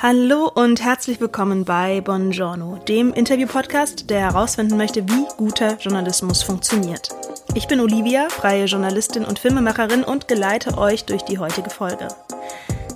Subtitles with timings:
[0.00, 7.08] Hallo und herzlich willkommen bei Buongiorno, dem Interview-Podcast, der herausfinden möchte, wie guter Journalismus funktioniert.
[7.54, 12.06] Ich bin Olivia, freie Journalistin und Filmemacherin und geleite euch durch die heutige Folge.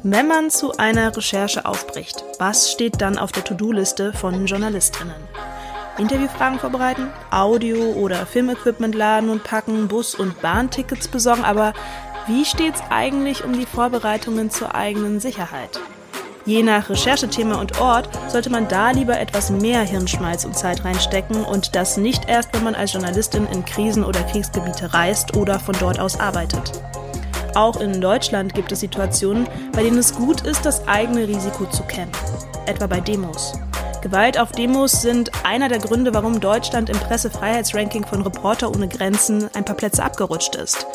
[0.05, 5.21] Wenn man zu einer Recherche aufbricht, was steht dann auf der To-Do-Liste von Journalistinnen?
[5.99, 11.73] Interviewfragen vorbereiten, Audio- oder Filmequipment laden und packen, Bus- und Bahntickets besorgen, aber
[12.29, 15.81] wie steht's eigentlich um die Vorbereitungen zur eigenen Sicherheit?
[16.45, 21.45] Je nach Recherchethema und Ort sollte man da lieber etwas mehr Hirnschmalz und Zeit reinstecken
[21.45, 25.77] und das nicht erst, wenn man als Journalistin in Krisen- oder Kriegsgebiete reist oder von
[25.79, 26.73] dort aus arbeitet.
[27.55, 31.85] Auch in Deutschland gibt es Situationen, bei denen es gut ist, das eigene Risiko zu
[31.85, 32.13] kennen.
[32.67, 33.53] Etwa bei Demos.
[34.01, 39.49] Gewalt auf Demos sind einer der Gründe, warum Deutschland im Pressefreiheitsranking von Reporter ohne Grenzen
[39.55, 40.87] ein paar Plätze abgerutscht ist.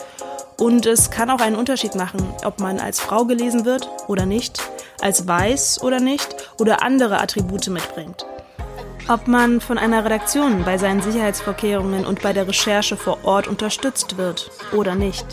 [0.59, 4.59] Und es kann auch einen Unterschied machen, ob man als Frau gelesen wird oder nicht,
[4.99, 8.25] als weiß oder nicht oder andere Attribute mitbringt.
[9.07, 14.17] Ob man von einer Redaktion bei seinen Sicherheitsvorkehrungen und bei der Recherche vor Ort unterstützt
[14.17, 15.25] wird oder nicht.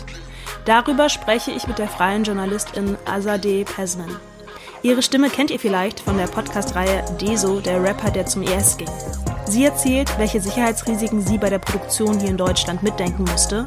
[0.65, 4.15] Darüber spreche ich mit der freien Journalistin Azadeh Pesman.
[4.83, 8.89] Ihre Stimme kennt ihr vielleicht von der Podcast-Reihe Deso, der Rapper, der zum IS ging.
[9.47, 13.65] Sie erzählt, welche Sicherheitsrisiken sie bei der Produktion hier in Deutschland mitdenken musste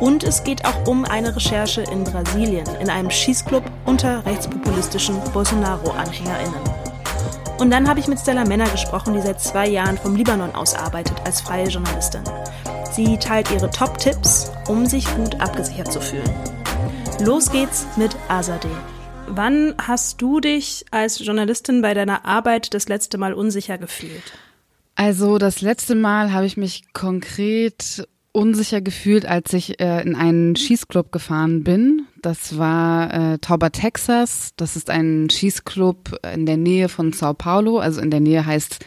[0.00, 6.60] und es geht auch um eine Recherche in Brasilien, in einem Schießclub unter rechtspopulistischen Bolsonaro-AnhängerInnen.
[7.58, 10.74] Und dann habe ich mit Stella Männer gesprochen, die seit zwei Jahren vom Libanon aus
[10.74, 12.22] arbeitet als freie Journalistin.
[12.90, 16.30] Sie teilt ihre Top-Tipps, um sich gut abgesichert zu fühlen.
[17.20, 18.68] Los geht's mit Azadeh.
[19.28, 24.32] Wann hast du dich als Journalistin bei deiner Arbeit das letzte Mal unsicher gefühlt?
[24.96, 30.56] Also das letzte Mal habe ich mich konkret unsicher gefühlt, als ich äh, in einen
[30.56, 32.02] Schießclub gefahren bin.
[32.20, 34.50] Das war äh, Tauber, Texas.
[34.56, 37.78] Das ist ein Schießclub in der Nähe von Sao Paulo.
[37.78, 38.84] Also in der Nähe heißt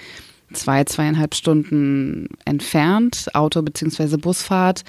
[0.52, 4.84] zwei, zweieinhalb Stunden entfernt, Auto beziehungsweise Busfahrt.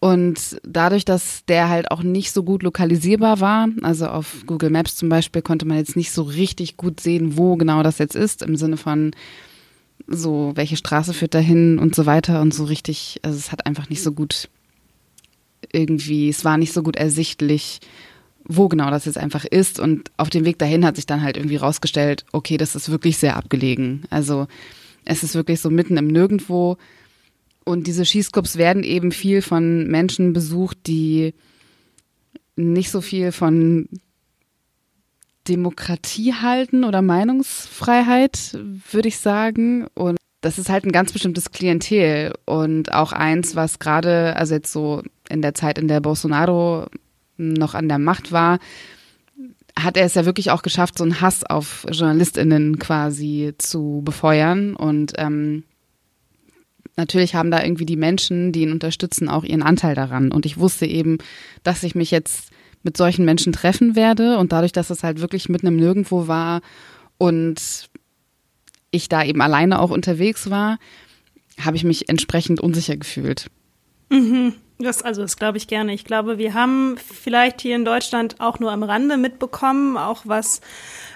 [0.00, 4.96] Und dadurch, dass der halt auch nicht so gut lokalisierbar war, also auf Google Maps
[4.96, 8.42] zum Beispiel konnte man jetzt nicht so richtig gut sehen, wo genau das jetzt ist,
[8.42, 9.12] im Sinne von,
[10.06, 13.88] so, welche Straße führt dahin und so weiter und so richtig, also es hat einfach
[13.88, 14.48] nicht so gut
[15.72, 17.80] irgendwie, es war nicht so gut ersichtlich,
[18.44, 21.36] wo genau das jetzt einfach ist und auf dem Weg dahin hat sich dann halt
[21.36, 24.04] irgendwie rausgestellt, okay, das ist wirklich sehr abgelegen.
[24.08, 24.46] Also
[25.04, 26.78] es ist wirklich so mitten im Nirgendwo
[27.64, 31.34] und diese Schießclubs werden eben viel von Menschen besucht, die
[32.56, 33.88] nicht so viel von
[35.48, 38.58] Demokratie halten oder Meinungsfreiheit,
[38.90, 39.86] würde ich sagen.
[39.94, 44.72] Und das ist halt ein ganz bestimmtes Klientel und auch eins, was gerade, also jetzt
[44.72, 46.86] so in der Zeit, in der Bolsonaro
[47.36, 48.58] noch an der Macht war,
[49.78, 54.74] hat er es ja wirklich auch geschafft, so einen Hass auf JournalistInnen quasi zu befeuern.
[54.74, 55.64] Und ähm,
[56.96, 60.32] natürlich haben da irgendwie die Menschen, die ihn unterstützen, auch ihren Anteil daran.
[60.32, 61.18] Und ich wusste eben,
[61.62, 62.50] dass ich mich jetzt
[62.82, 64.38] mit solchen Menschen treffen werde.
[64.38, 66.60] Und dadurch, dass es halt wirklich mitten im Nirgendwo war
[67.18, 67.88] und
[68.90, 70.78] ich da eben alleine auch unterwegs war,
[71.60, 73.50] habe ich mich entsprechend unsicher gefühlt.
[74.10, 74.54] Mhm.
[74.80, 75.92] Das, also das glaube ich gerne.
[75.92, 80.60] Ich glaube, wir haben vielleicht hier in Deutschland auch nur am Rande mitbekommen, auch was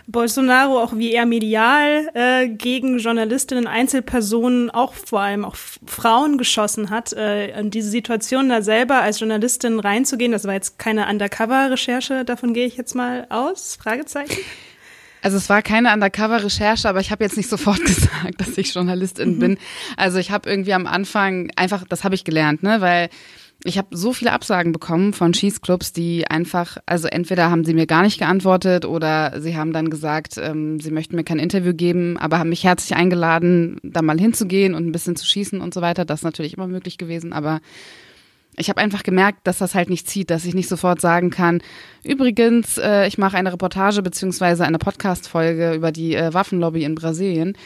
[0.09, 5.55] Bolsonaro, auch wie er medial äh, gegen Journalistinnen, Einzelpersonen, auch vor allem auch
[5.87, 7.13] Frauen geschossen hat.
[7.13, 12.55] Äh, in diese Situation da selber als Journalistin reinzugehen, das war jetzt keine Undercover-Recherche, davon
[12.55, 13.79] gehe ich jetzt mal aus?
[13.81, 14.39] Fragezeichen.
[15.23, 19.37] Also es war keine Undercover-Recherche, aber ich habe jetzt nicht sofort gesagt, dass ich Journalistin
[19.37, 19.39] mhm.
[19.39, 19.59] bin.
[19.97, 23.09] Also ich habe irgendwie am Anfang einfach, das habe ich gelernt, ne, weil
[23.65, 27.87] ich habe so viele Absagen bekommen von Schießclubs, die einfach, also entweder haben sie mir
[27.87, 32.19] gar nicht geantwortet oder sie haben dann gesagt, ähm, sie möchten mir kein Interview geben,
[32.19, 35.81] aber haben mich herzlich eingeladen, da mal hinzugehen und ein bisschen zu schießen und so
[35.81, 36.05] weiter.
[36.05, 37.61] Das ist natürlich immer möglich gewesen, aber
[38.57, 41.63] ich habe einfach gemerkt, dass das halt nicht zieht, dass ich nicht sofort sagen kann,
[42.05, 47.57] übrigens, äh, ich mache eine Reportage beziehungsweise eine Podcast-Folge über die äh, Waffenlobby in Brasilien.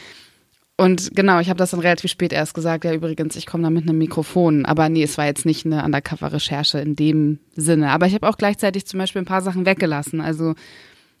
[0.79, 3.71] Und genau, ich habe das dann relativ spät erst gesagt, ja übrigens, ich komme da
[3.71, 4.63] mit einem Mikrofon.
[4.65, 7.89] Aber nee, es war jetzt nicht eine Undercover-Recherche in dem Sinne.
[7.89, 10.21] Aber ich habe auch gleichzeitig zum Beispiel ein paar Sachen weggelassen.
[10.21, 10.53] Also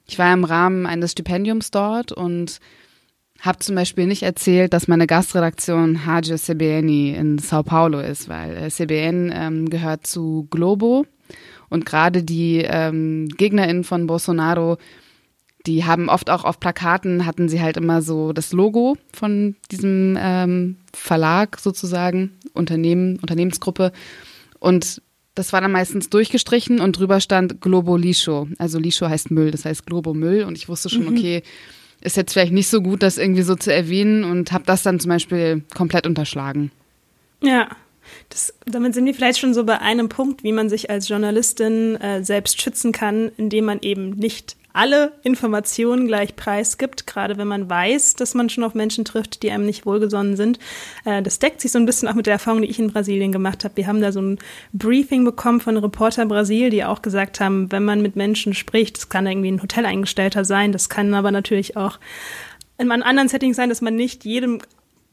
[0.07, 2.59] ich war im Rahmen eines Stipendiums dort und
[3.41, 8.57] habe zum Beispiel nicht erzählt, dass meine Gastredaktion Hagio CBN in Sao Paulo ist, weil
[8.57, 11.05] äh, CBN ähm, gehört zu Globo
[11.69, 14.77] und gerade die ähm, GegnerInnen von Bolsonaro
[15.67, 20.17] die haben oft auch auf Plakaten hatten sie halt immer so das Logo von diesem
[20.19, 23.91] ähm, Verlag sozusagen, Unternehmen, Unternehmensgruppe.
[24.59, 25.01] Und
[25.35, 28.47] das war dann meistens durchgestrichen und drüber stand Globo Lisho.
[28.57, 30.43] Also Lisho heißt Müll, das heißt Globo Müll.
[30.43, 31.17] Und ich wusste schon, mhm.
[31.17, 31.43] okay,
[32.01, 34.99] ist jetzt vielleicht nicht so gut, das irgendwie so zu erwähnen und habe das dann
[34.99, 36.71] zum Beispiel komplett unterschlagen.
[37.43, 37.69] Ja.
[38.29, 41.97] Das, damit sind wir vielleicht schon so bei einem Punkt, wie man sich als Journalistin
[41.97, 47.67] äh, selbst schützen kann, indem man eben nicht alle Informationen gleich preisgibt, gerade wenn man
[47.67, 50.59] weiß, dass man schon auf Menschen trifft, die einem nicht wohlgesonnen sind.
[51.03, 53.31] Äh, das deckt sich so ein bisschen auch mit der Erfahrung, die ich in Brasilien
[53.31, 53.75] gemacht habe.
[53.75, 54.37] Wir haben da so ein
[54.73, 59.09] Briefing bekommen von Reporter Brasil, die auch gesagt haben, wenn man mit Menschen spricht, das
[59.09, 61.99] kann irgendwie ein Hoteleingestellter sein, das kann aber natürlich auch
[62.77, 64.59] in einem anderen Setting sein, dass man nicht jedem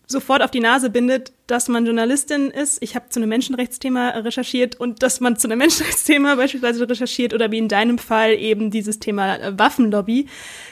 [0.06, 2.82] sofort auf die Nase bindet, dass man Journalistin ist.
[2.82, 7.50] Ich habe zu einem Menschenrechtsthema recherchiert und dass man zu einem Menschenrechtsthema beispielsweise recherchiert oder
[7.50, 10.26] wie in deinem Fall eben dieses Thema äh, Waffenlobby,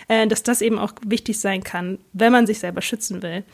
[0.08, 3.44] äh, dass das eben auch wichtig sein kann, wenn man sich selber schützen will.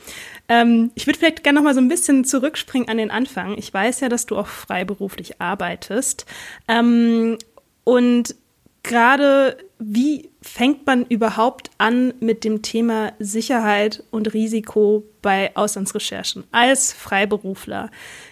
[0.47, 3.57] Ähm, ich würde vielleicht gerne noch mal so ein bisschen zurückspringen an den Anfang.
[3.57, 6.25] Ich weiß ja, dass du auch freiberuflich arbeitest
[6.67, 7.37] ähm,
[7.85, 8.35] und
[8.83, 16.91] gerade wie fängt man überhaupt an mit dem Thema Sicherheit und Risiko bei Auslandsrecherchen als
[16.91, 17.89] Freiberufler?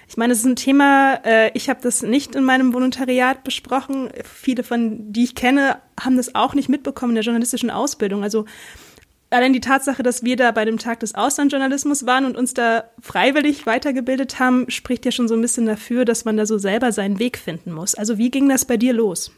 [0.10, 4.10] Ich meine, es ist ein Thema, äh, ich habe das nicht in meinem Volontariat besprochen.
[4.26, 8.24] Viele von, die ich kenne, haben das auch nicht mitbekommen in der journalistischen Ausbildung.
[8.24, 8.44] Also
[9.30, 12.84] allein die Tatsache, dass wir da bei dem Tag des Auslandjournalismus waren und uns da
[13.00, 16.92] freiwillig weitergebildet haben, spricht ja schon so ein bisschen dafür, dass man da so selber
[16.92, 17.96] seinen Weg finden muss.
[17.96, 19.32] Also wie ging das bei dir los?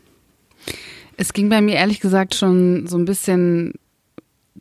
[1.20, 3.74] Es ging bei mir ehrlich gesagt schon so ein bisschen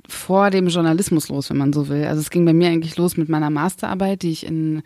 [0.08, 2.04] vor dem Journalismus los, wenn man so will.
[2.04, 4.82] Also es ging bei mir eigentlich los mit meiner Masterarbeit, die ich in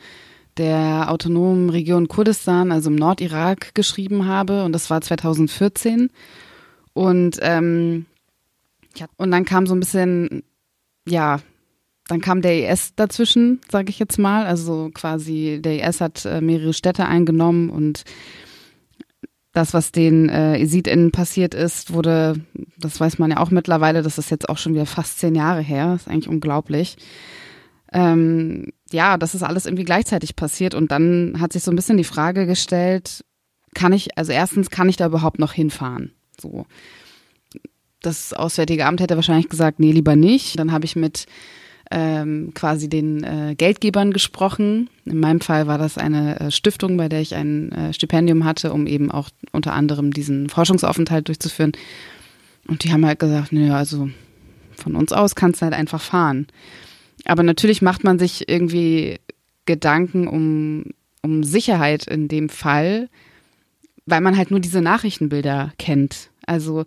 [0.59, 4.65] der autonomen Region Kurdistan, also im Nordirak, geschrieben habe.
[4.65, 6.11] Und das war 2014.
[6.93, 8.05] Und, ähm,
[9.17, 10.43] und dann kam so ein bisschen,
[11.09, 11.41] ja,
[12.07, 14.45] dann kam der IS dazwischen, sage ich jetzt mal.
[14.45, 18.05] Also quasi der IS hat äh, mehrere Städte eingenommen und
[19.53, 22.37] das, was den äh, ESIDInnen passiert ist, wurde,
[22.79, 25.61] das weiß man ja auch mittlerweile, das ist jetzt auch schon wieder fast zehn Jahre
[25.61, 26.97] her, ist eigentlich unglaublich.
[27.93, 31.99] Ähm, ja, das ist alles irgendwie gleichzeitig passiert und dann hat sich so ein bisschen
[31.99, 33.25] die Frage gestellt,
[33.75, 36.13] kann ich, also erstens, kann ich da überhaupt noch hinfahren?
[36.41, 36.67] So.
[38.01, 40.59] Das Auswärtige Amt hätte wahrscheinlich gesagt, nee, lieber nicht.
[40.59, 41.27] Dann habe ich mit
[41.93, 44.89] ähm, quasi den äh, Geldgebern gesprochen.
[45.05, 48.73] In meinem Fall war das eine äh, Stiftung, bei der ich ein äh, Stipendium hatte,
[48.73, 51.73] um eben auch unter anderem diesen Forschungsaufenthalt durchzuführen.
[52.67, 54.09] Und die haben halt gesagt, naja, also
[54.75, 56.47] von uns aus kannst du halt einfach fahren.
[57.27, 59.19] Aber natürlich macht man sich irgendwie
[59.67, 60.87] Gedanken um,
[61.23, 63.09] um Sicherheit in dem Fall,
[64.07, 66.31] weil man halt nur diese Nachrichtenbilder kennt.
[66.47, 66.85] Also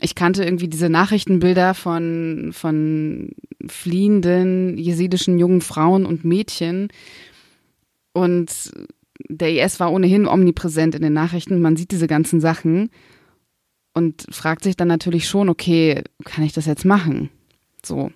[0.00, 3.30] ich kannte irgendwie diese Nachrichtenbilder von, von
[3.66, 6.88] fliehenden jesidischen jungen Frauen und Mädchen.
[8.12, 8.72] Und
[9.28, 11.60] der IS war ohnehin omnipräsent in den Nachrichten.
[11.60, 12.90] Man sieht diese ganzen Sachen
[13.92, 17.30] und fragt sich dann natürlich schon, okay, kann ich das jetzt machen?
[17.84, 18.12] So.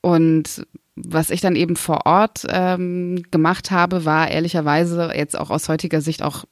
[0.00, 5.68] Und was ich dann eben vor Ort ähm, gemacht habe, war ehrlicherweise jetzt auch aus
[5.68, 6.44] heutiger Sicht auch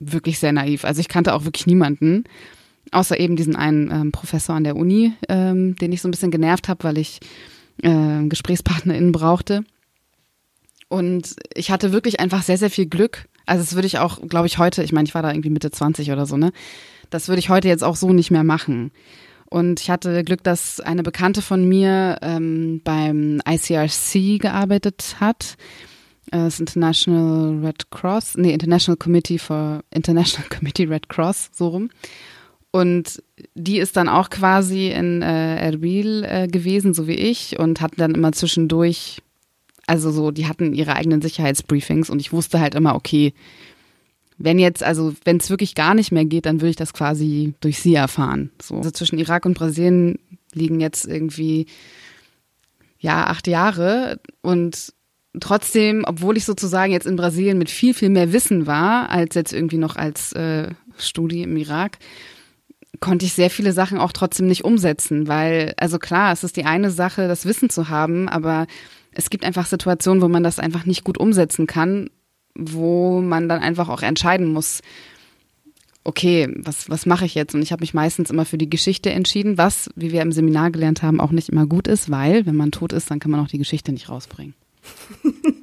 [0.00, 0.84] wirklich sehr naiv.
[0.84, 2.24] Also ich kannte auch wirklich niemanden.
[2.92, 6.30] Außer eben diesen einen ähm, Professor an der Uni, ähm, den ich so ein bisschen
[6.30, 7.20] genervt habe, weil ich
[7.82, 9.64] äh, GesprächspartnerInnen brauchte.
[10.88, 13.26] Und ich hatte wirklich einfach sehr, sehr viel Glück.
[13.46, 15.70] Also das würde ich auch, glaube ich, heute, ich meine, ich war da irgendwie Mitte
[15.70, 16.52] 20 oder so, ne?
[17.10, 18.92] Das würde ich heute jetzt auch so nicht mehr machen.
[19.50, 25.56] Und ich hatte Glück, dass eine Bekannte von mir ähm, beim ICRC gearbeitet hat.
[26.30, 31.90] Äh, das International Red Cross, nee, International Committee for International Committee Red Cross, so rum.
[32.72, 33.22] Und
[33.54, 37.96] die ist dann auch quasi in äh, Erbil äh, gewesen, so wie ich, und hatten
[38.00, 39.22] dann immer zwischendurch,
[39.86, 43.34] also so, die hatten ihre eigenen Sicherheitsbriefings und ich wusste halt immer, okay,
[44.38, 47.54] wenn jetzt, also wenn es wirklich gar nicht mehr geht, dann würde ich das quasi
[47.60, 48.50] durch sie erfahren.
[48.60, 48.76] So.
[48.76, 50.18] Also zwischen Irak und Brasilien
[50.54, 51.66] liegen jetzt irgendwie
[52.98, 54.94] ja acht Jahre und
[55.40, 59.52] trotzdem, obwohl ich sozusagen jetzt in Brasilien mit viel viel mehr Wissen war als jetzt
[59.52, 61.98] irgendwie noch als äh, Studie im Irak,
[63.00, 66.64] konnte ich sehr viele Sachen auch trotzdem nicht umsetzen, weil, also klar, es ist die
[66.64, 68.66] eine Sache, das Wissen zu haben, aber
[69.12, 72.10] es gibt einfach Situationen, wo man das einfach nicht gut umsetzen kann,
[72.54, 74.82] wo man dann einfach auch entscheiden muss,
[76.04, 77.54] okay, was, was mache ich jetzt?
[77.54, 80.70] Und ich habe mich meistens immer für die Geschichte entschieden, was, wie wir im Seminar
[80.70, 83.40] gelernt haben, auch nicht immer gut ist, weil, wenn man tot ist, dann kann man
[83.40, 84.54] auch die Geschichte nicht rausbringen.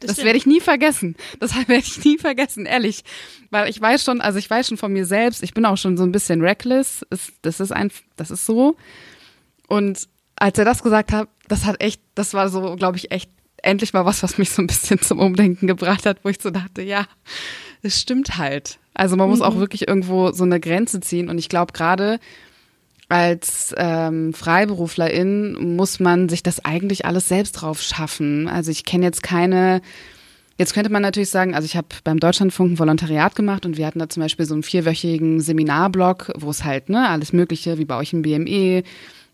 [0.00, 1.16] Das, das werde ich nie vergessen.
[1.40, 3.04] Das werde ich nie vergessen, ehrlich.
[3.50, 5.96] Weil ich weiß schon, also ich weiß schon von mir selbst, ich bin auch schon
[5.96, 7.04] so ein bisschen reckless.
[7.42, 8.76] Das ist ein, das ist so.
[9.66, 13.30] Und als er das gesagt hat, das hat echt, das war so, glaube ich, echt
[13.62, 16.50] endlich mal was, was mich so ein bisschen zum Umdenken gebracht hat, wo ich so
[16.50, 17.06] dachte, ja,
[17.82, 18.78] es stimmt halt.
[18.94, 19.44] Also man muss mhm.
[19.44, 21.28] auch wirklich irgendwo so eine Grenze ziehen.
[21.28, 22.18] Und ich glaube gerade
[23.08, 28.48] als ähm, Freiberuflerin muss man sich das eigentlich alles selbst drauf schaffen.
[28.48, 29.80] Also ich kenne jetzt keine
[30.60, 33.86] Jetzt könnte man natürlich sagen, also ich habe beim Deutschlandfunk ein Volontariat gemacht und wir
[33.86, 37.84] hatten da zum Beispiel so einen vierwöchigen Seminarblock, wo es halt ne alles Mögliche wie
[37.84, 38.82] bei euch im BME,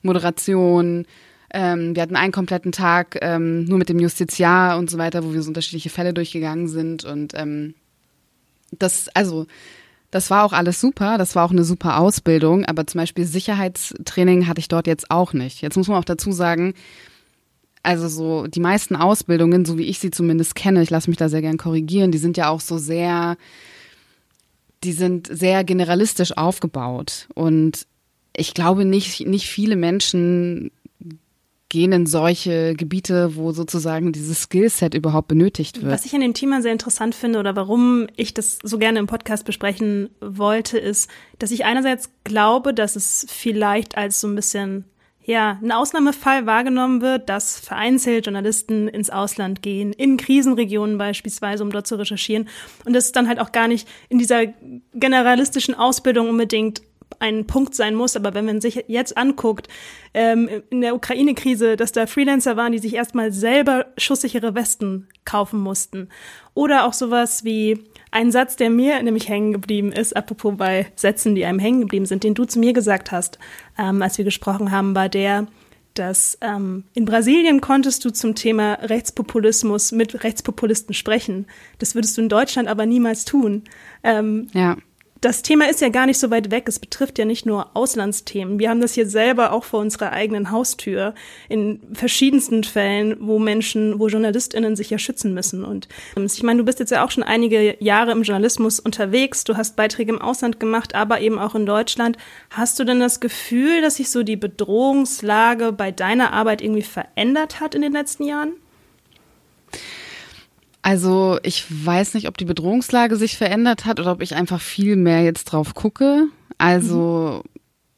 [0.02, 1.06] Moderation,
[1.50, 5.32] ähm, wir hatten einen kompletten Tag ähm, nur mit dem Justiziar und so weiter, wo
[5.32, 7.74] wir so unterschiedliche Fälle durchgegangen sind und ähm,
[8.72, 9.46] das also
[10.14, 14.46] das war auch alles super, das war auch eine super Ausbildung, aber zum Beispiel Sicherheitstraining
[14.46, 15.60] hatte ich dort jetzt auch nicht.
[15.60, 16.74] Jetzt muss man auch dazu sagen,
[17.82, 21.28] also so die meisten Ausbildungen, so wie ich sie zumindest kenne, ich lasse mich da
[21.28, 23.36] sehr gern korrigieren, die sind ja auch so sehr,
[24.84, 27.26] die sind sehr generalistisch aufgebaut.
[27.34, 27.84] Und
[28.36, 30.70] ich glaube nicht, nicht viele Menschen
[31.74, 35.92] gehen in solche Gebiete, wo sozusagen dieses Skillset überhaupt benötigt wird.
[35.92, 39.08] Was ich an dem Thema sehr interessant finde oder warum ich das so gerne im
[39.08, 44.84] Podcast besprechen wollte, ist, dass ich einerseits glaube, dass es vielleicht als so ein bisschen
[45.24, 51.72] ja, ein Ausnahmefall wahrgenommen wird, dass vereinzelt Journalisten ins Ausland gehen, in Krisenregionen beispielsweise, um
[51.72, 52.48] dort zu recherchieren.
[52.84, 54.46] Und das dann halt auch gar nicht in dieser
[54.92, 56.82] generalistischen Ausbildung unbedingt
[57.20, 58.16] ein Punkt sein muss.
[58.16, 59.68] Aber wenn man sich jetzt anguckt,
[60.14, 65.60] ähm, in der Ukraine-Krise, dass da Freelancer waren, die sich erstmal selber schusssichere Westen kaufen
[65.60, 66.08] mussten.
[66.54, 71.34] Oder auch sowas wie ein Satz, der mir nämlich hängen geblieben ist, apropos bei Sätzen,
[71.34, 73.38] die einem hängen geblieben sind, den du zu mir gesagt hast,
[73.76, 75.48] ähm, als wir gesprochen haben, war der,
[75.94, 81.46] dass ähm, in Brasilien konntest du zum Thema Rechtspopulismus mit Rechtspopulisten sprechen.
[81.78, 83.64] Das würdest du in Deutschland aber niemals tun.
[84.02, 84.76] Ähm, ja
[85.24, 86.64] das Thema ist ja gar nicht so weit weg.
[86.68, 88.58] Es betrifft ja nicht nur Auslandsthemen.
[88.58, 91.14] Wir haben das hier selber auch vor unserer eigenen Haustür
[91.48, 95.64] in verschiedensten Fällen, wo Menschen, wo JournalistInnen sich ja schützen müssen.
[95.64, 99.44] Und ähm, ich meine, du bist jetzt ja auch schon einige Jahre im Journalismus unterwegs.
[99.44, 102.18] Du hast Beiträge im Ausland gemacht, aber eben auch in Deutschland.
[102.50, 107.60] Hast du denn das Gefühl, dass sich so die Bedrohungslage bei deiner Arbeit irgendwie verändert
[107.60, 108.52] hat in den letzten Jahren?
[110.84, 114.96] Also ich weiß nicht, ob die Bedrohungslage sich verändert hat oder ob ich einfach viel
[114.96, 116.26] mehr jetzt drauf gucke.
[116.58, 117.48] Also mhm.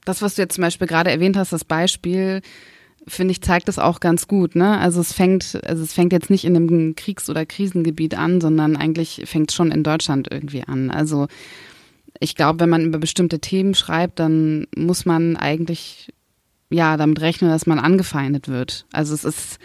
[0.05, 2.43] das, was du jetzt zum Beispiel gerade erwähnt hast, das Beispiel,
[3.09, 4.55] finde ich, zeigt das auch ganz gut.
[4.55, 4.79] Ne?
[4.79, 8.77] Also es fängt, also es fängt jetzt nicht in einem Kriegs- oder Krisengebiet an, sondern
[8.77, 10.93] eigentlich fängt es schon in Deutschland irgendwie an.
[10.93, 11.27] Also
[12.21, 16.13] ich glaube, wenn man über bestimmte Themen schreibt, dann muss man eigentlich
[16.71, 18.87] ja damit rechnen, dass man angefeindet wird.
[18.93, 19.59] Also es ist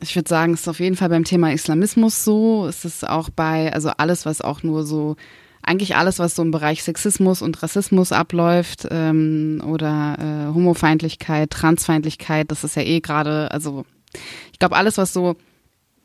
[0.00, 2.66] ich würde sagen, es ist auf jeden Fall beim Thema Islamismus so.
[2.66, 5.16] Es ist auch bei, also alles, was auch nur so,
[5.62, 12.50] eigentlich alles, was so im Bereich Sexismus und Rassismus abläuft ähm, oder äh, Homofeindlichkeit, Transfeindlichkeit,
[12.50, 13.84] das ist ja eh gerade, also
[14.52, 15.36] ich glaube, alles, was so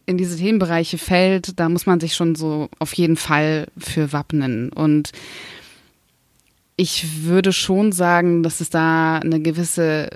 [0.05, 4.69] in diese Themenbereiche fällt, da muss man sich schon so auf jeden Fall für wappnen.
[4.69, 5.11] Und
[6.75, 10.09] ich würde schon sagen, dass es da eine gewisse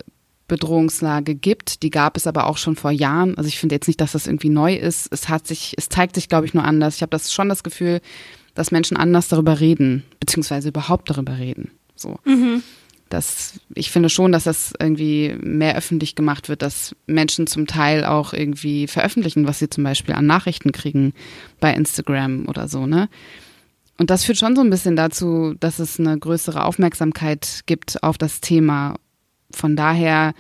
[0.48, 1.84] Bedrohungslage gibt.
[1.84, 3.38] Die gab es aber auch schon vor Jahren.
[3.38, 5.08] Also ich finde jetzt nicht, dass das irgendwie neu ist.
[5.12, 6.96] Es hat sich, es zeigt sich, glaube ich, nur anders.
[6.96, 8.02] Ich habe das schon das Gefühl,
[8.56, 11.72] dass Menschen anders darüber reden, beziehungsweise überhaupt darüber reden.
[11.96, 12.20] So.
[12.26, 12.64] Mhm.
[13.10, 18.04] Das, ich finde schon, dass das irgendwie mehr öffentlich gemacht wird, dass Menschen zum Teil
[18.04, 21.14] auch irgendwie veröffentlichen, was sie zum Beispiel an Nachrichten kriegen
[21.60, 23.08] bei Instagram oder so, ne?
[24.00, 28.18] Und das führt schon so ein bisschen dazu, dass es eine größere Aufmerksamkeit gibt auf
[28.18, 28.96] das Thema
[29.52, 30.34] von daher,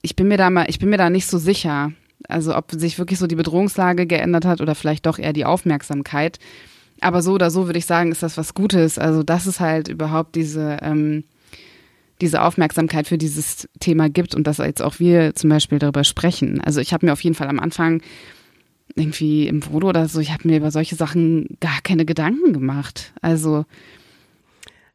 [0.00, 1.92] ich bin mir da mal, ich bin mir da nicht so sicher.
[2.28, 6.38] Also ob sich wirklich so die Bedrohungslage geändert hat oder vielleicht doch eher die Aufmerksamkeit.
[7.00, 8.98] Aber so oder so würde ich sagen, ist das was Gutes.
[8.98, 11.24] Also dass es halt überhaupt diese ähm,
[12.20, 16.60] diese Aufmerksamkeit für dieses Thema gibt und dass jetzt auch wir zum Beispiel darüber sprechen.
[16.60, 18.00] Also ich habe mir auf jeden Fall am Anfang
[18.94, 23.12] irgendwie im Vodo oder so, ich habe mir über solche Sachen gar keine Gedanken gemacht.
[23.20, 23.64] Also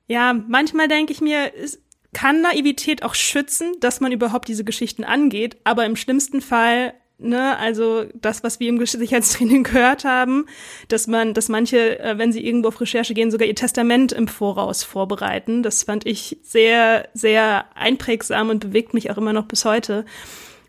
[0.08, 1.82] ja, manchmal denke ich mir, ist,
[2.18, 7.58] kann Naivität auch schützen, dass man überhaupt diese Geschichten angeht, aber im schlimmsten Fall Ne,
[7.58, 10.46] also das, was wir im Sicherheitstraining gehört haben,
[10.88, 14.28] dass man, dass manche, äh, wenn sie irgendwo auf Recherche gehen, sogar ihr Testament im
[14.28, 15.64] Voraus vorbereiten.
[15.64, 20.06] Das fand ich sehr, sehr einprägsam und bewegt mich auch immer noch bis heute.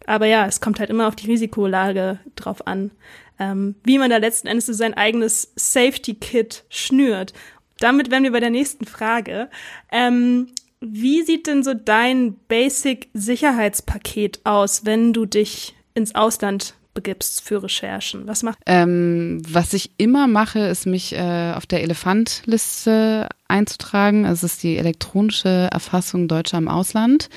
[0.06, 2.92] Aber ja, es kommt halt immer auf die Risikolage drauf an,
[3.38, 7.34] ähm, wie man da letzten Endes so sein eigenes Safety Kit schnürt.
[7.78, 9.50] Damit wären wir bei der nächsten Frage.
[9.92, 10.48] Ähm,
[10.80, 18.26] wie sieht denn so dein Basic-Sicherheitspaket aus, wenn du dich ins Ausland begibst für Recherchen?
[18.26, 24.24] Was machst ähm, Was ich immer mache, ist mich äh, auf der Elefantliste einzutragen.
[24.24, 27.28] Es ist die elektronische Erfassung Deutscher im Ausland.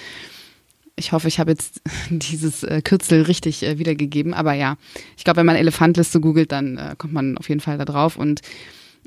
[0.96, 4.34] Ich hoffe, ich habe jetzt dieses äh, Kürzel richtig äh, wiedergegeben.
[4.34, 4.78] Aber ja,
[5.18, 8.18] ich glaube, wenn man Elefantliste googelt, dann äh, kommt man auf jeden Fall da drauf.
[8.18, 8.42] Und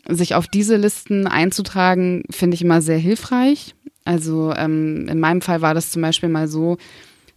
[0.09, 3.75] sich auf diese Listen einzutragen, finde ich immer sehr hilfreich.
[4.05, 6.77] Also ähm, in meinem Fall war das zum Beispiel mal so,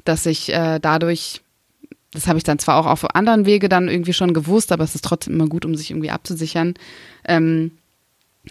[0.03, 1.41] dass ich äh, dadurch,
[2.11, 4.95] das habe ich dann zwar auch auf anderen Wege dann irgendwie schon gewusst, aber es
[4.95, 6.73] ist trotzdem immer gut, um sich irgendwie abzusichern.
[7.25, 7.71] Ähm,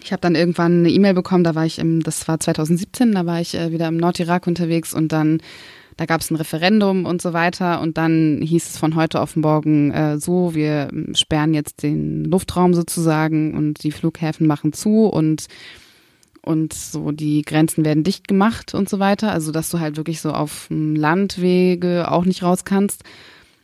[0.03, 3.25] ich habe dann irgendwann eine E-Mail bekommen, da war ich im, das war 2017, da
[3.25, 5.41] war ich äh, wieder im Nordirak unterwegs und dann
[5.97, 7.81] da gab es ein Referendum und so weiter.
[7.81, 12.73] Und dann hieß es von heute auf morgen äh, so, wir sperren jetzt den Luftraum
[12.73, 15.47] sozusagen und die Flughäfen machen zu und
[16.43, 20.21] und so die Grenzen werden dicht gemacht und so weiter, also dass du halt wirklich
[20.21, 23.03] so auf Landwege auch nicht raus kannst.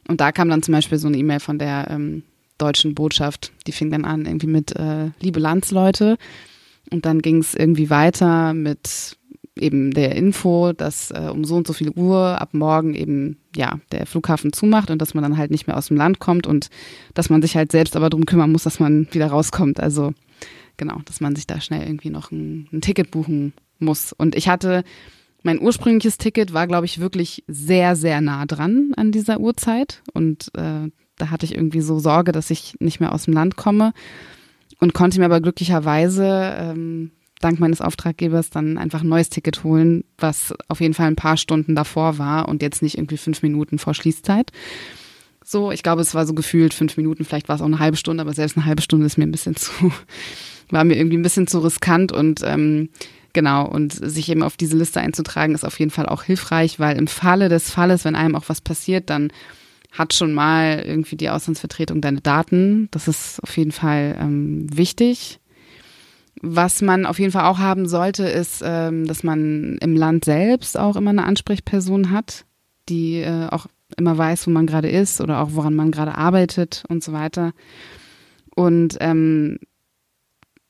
[0.10, 2.24] Und da kam dann zum Beispiel so eine E-Mail von der ähm,
[2.58, 6.18] deutschen Botschaft, die fing dann an irgendwie mit äh, liebe Landsleute.
[6.92, 9.18] Und dann ging es irgendwie weiter mit
[9.56, 13.80] eben der Info, dass äh, um so und so viel Uhr ab morgen eben ja
[13.92, 16.70] der Flughafen zumacht und dass man dann halt nicht mehr aus dem Land kommt und
[17.14, 19.80] dass man sich halt selbst aber darum kümmern muss, dass man wieder rauskommt.
[19.80, 20.14] Also
[20.78, 24.14] genau, dass man sich da schnell irgendwie noch ein, ein Ticket buchen muss.
[24.14, 24.84] Und ich hatte
[25.44, 30.02] mein ursprüngliches Ticket war, glaube ich, wirklich sehr, sehr nah dran an dieser Uhrzeit.
[30.14, 33.58] Und äh, da hatte ich irgendwie so Sorge, dass ich nicht mehr aus dem Land
[33.58, 33.94] komme.
[34.80, 37.12] Und konnte mir aber glücklicherweise ähm,
[37.44, 41.38] dank meines Auftraggebers dann einfach ein neues Ticket holen, was auf jeden Fall ein paar
[41.38, 44.52] Stunden davor war und jetzt nicht irgendwie fünf Minuten vor Schließzeit.
[45.44, 47.98] So, ich glaube, es war so gefühlt fünf Minuten, vielleicht war es auch eine halbe
[47.98, 49.92] Stunde, aber selbst eine halbe Stunde ist mir ein bisschen zu,
[50.70, 52.90] war mir irgendwie ein bisschen zu riskant und ähm,
[53.34, 56.98] genau, und sich eben auf diese Liste einzutragen, ist auf jeden Fall auch hilfreich, weil
[56.98, 59.32] im Falle des Falles, wenn einem auch was passiert, dann
[59.92, 62.88] hat schon mal irgendwie die Auslandsvertretung deine Daten.
[62.92, 65.40] Das ist auf jeden Fall ähm, wichtig.
[66.42, 70.78] Was man auf jeden Fall auch haben sollte, ist, ähm, dass man im Land selbst
[70.78, 72.46] auch immer eine Ansprechperson hat,
[72.90, 76.84] die äh, auch immer weiß, wo man gerade ist oder auch woran man gerade arbeitet
[76.90, 77.54] und so weiter.
[78.56, 79.60] Und ähm,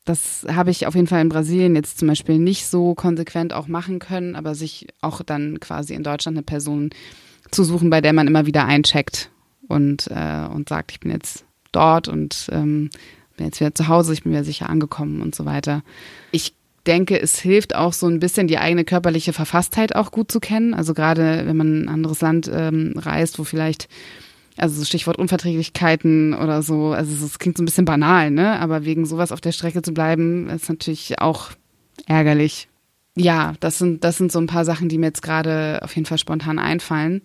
[0.06, 3.68] das habe ich auf jeden Fall in Brasilien jetzt zum Beispiel nicht so konsequent auch
[3.68, 6.90] machen können, aber sich auch dann quasi in Deutschland eine Person
[7.52, 9.32] zu suchen, bei der man immer wieder eincheckt
[9.68, 12.90] und, äh, und sagt, ich bin jetzt dort und ähm,
[13.36, 15.84] bin jetzt wieder zu Hause, ich bin wieder sicher angekommen und so weiter.
[16.32, 16.54] Ich
[16.86, 20.74] denke, es hilft auch so ein bisschen die eigene körperliche Verfasstheit auch gut zu kennen.
[20.74, 23.88] Also gerade wenn man in ein anderes Land ähm, reist, wo vielleicht,
[24.58, 28.60] also so Stichwort Unverträglichkeiten oder so, also es klingt so ein bisschen banal, ne?
[28.60, 31.52] Aber wegen sowas auf der Strecke zu bleiben, ist natürlich auch
[32.06, 32.68] ärgerlich.
[33.16, 36.06] Ja, das sind, das sind so ein paar Sachen, die mir jetzt gerade auf jeden
[36.06, 37.22] Fall spontan einfallen.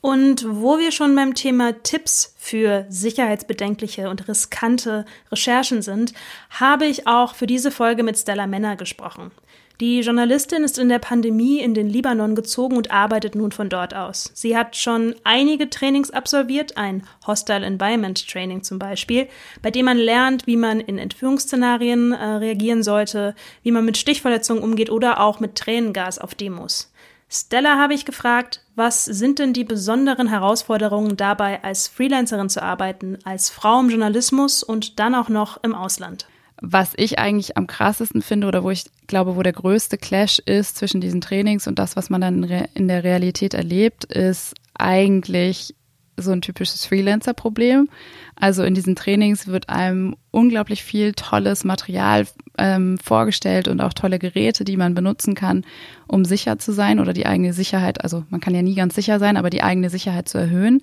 [0.00, 6.12] Und wo wir schon beim Thema Tipps für sicherheitsbedenkliche und riskante Recherchen sind,
[6.50, 9.32] habe ich auch für diese Folge mit Stella Männer gesprochen.
[9.80, 13.94] Die Journalistin ist in der Pandemie in den Libanon gezogen und arbeitet nun von dort
[13.94, 14.32] aus.
[14.34, 19.28] Sie hat schon einige Trainings absolviert, ein Hostile Environment Training zum Beispiel,
[19.62, 24.64] bei dem man lernt, wie man in Entführungsszenarien äh, reagieren sollte, wie man mit Stichverletzungen
[24.64, 26.92] umgeht oder auch mit Tränengas auf Demos.
[27.30, 33.18] Stella habe ich gefragt, was sind denn die besonderen Herausforderungen dabei, als Freelancerin zu arbeiten,
[33.24, 36.26] als Frau im Journalismus und dann auch noch im Ausland?
[36.60, 40.76] Was ich eigentlich am krassesten finde oder wo ich glaube, wo der größte Clash ist
[40.76, 45.74] zwischen diesen Trainings und das, was man dann in der Realität erlebt, ist eigentlich
[46.16, 47.88] so ein typisches Freelancer-Problem.
[48.34, 52.26] Also in diesen Trainings wird einem unglaublich viel tolles Material
[52.58, 55.64] ähm, vorgestellt und auch tolle Geräte, die man benutzen kann,
[56.06, 59.18] um sicher zu sein oder die eigene Sicherheit, also man kann ja nie ganz sicher
[59.18, 60.80] sein, aber die eigene Sicherheit zu erhöhen.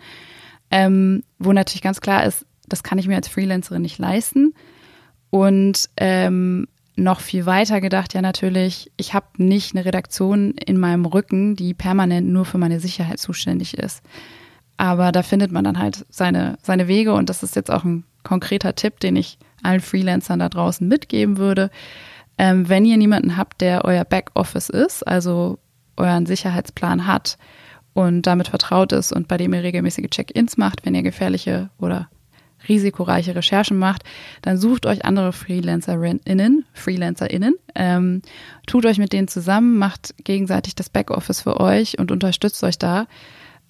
[0.72, 4.54] Ähm, wo natürlich ganz klar ist, das kann ich mir als Freelancerin nicht leisten.
[5.30, 11.06] Und ähm, noch viel weiter gedacht ja natürlich, ich habe nicht eine Redaktion in meinem
[11.06, 14.02] Rücken, die permanent nur für meine Sicherheit zuständig ist.
[14.78, 18.06] Aber da findet man dann halt seine, seine Wege und das ist jetzt auch ein
[18.24, 21.70] konkreter Tipp, den ich allen Freelancern da draußen mitgeben würde.
[22.38, 25.60] Ähm, wenn ihr niemanden habt, der euer Backoffice ist, also
[25.98, 27.38] euren Sicherheitsplan hat
[27.94, 32.10] und damit vertraut ist und bei dem ihr regelmäßige Check-ins macht, wenn ihr gefährliche oder
[32.68, 34.04] risikoreiche Recherchen macht,
[34.42, 38.22] dann sucht euch andere FreelancerInnen, FreelancerInnen, ähm,
[38.66, 43.08] tut euch mit denen zusammen, macht gegenseitig das Backoffice für euch und unterstützt euch da.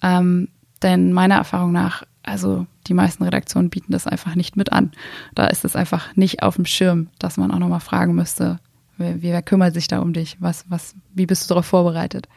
[0.02, 0.48] Ähm,
[0.82, 4.92] denn meiner Erfahrung nach, also die meisten Redaktionen bieten das einfach nicht mit an.
[5.34, 8.58] Da ist es einfach nicht auf dem Schirm, dass man auch nochmal fragen müsste,
[8.98, 10.36] wer, wer kümmert sich da um dich?
[10.40, 12.28] Was, was, wie bist du darauf vorbereitet?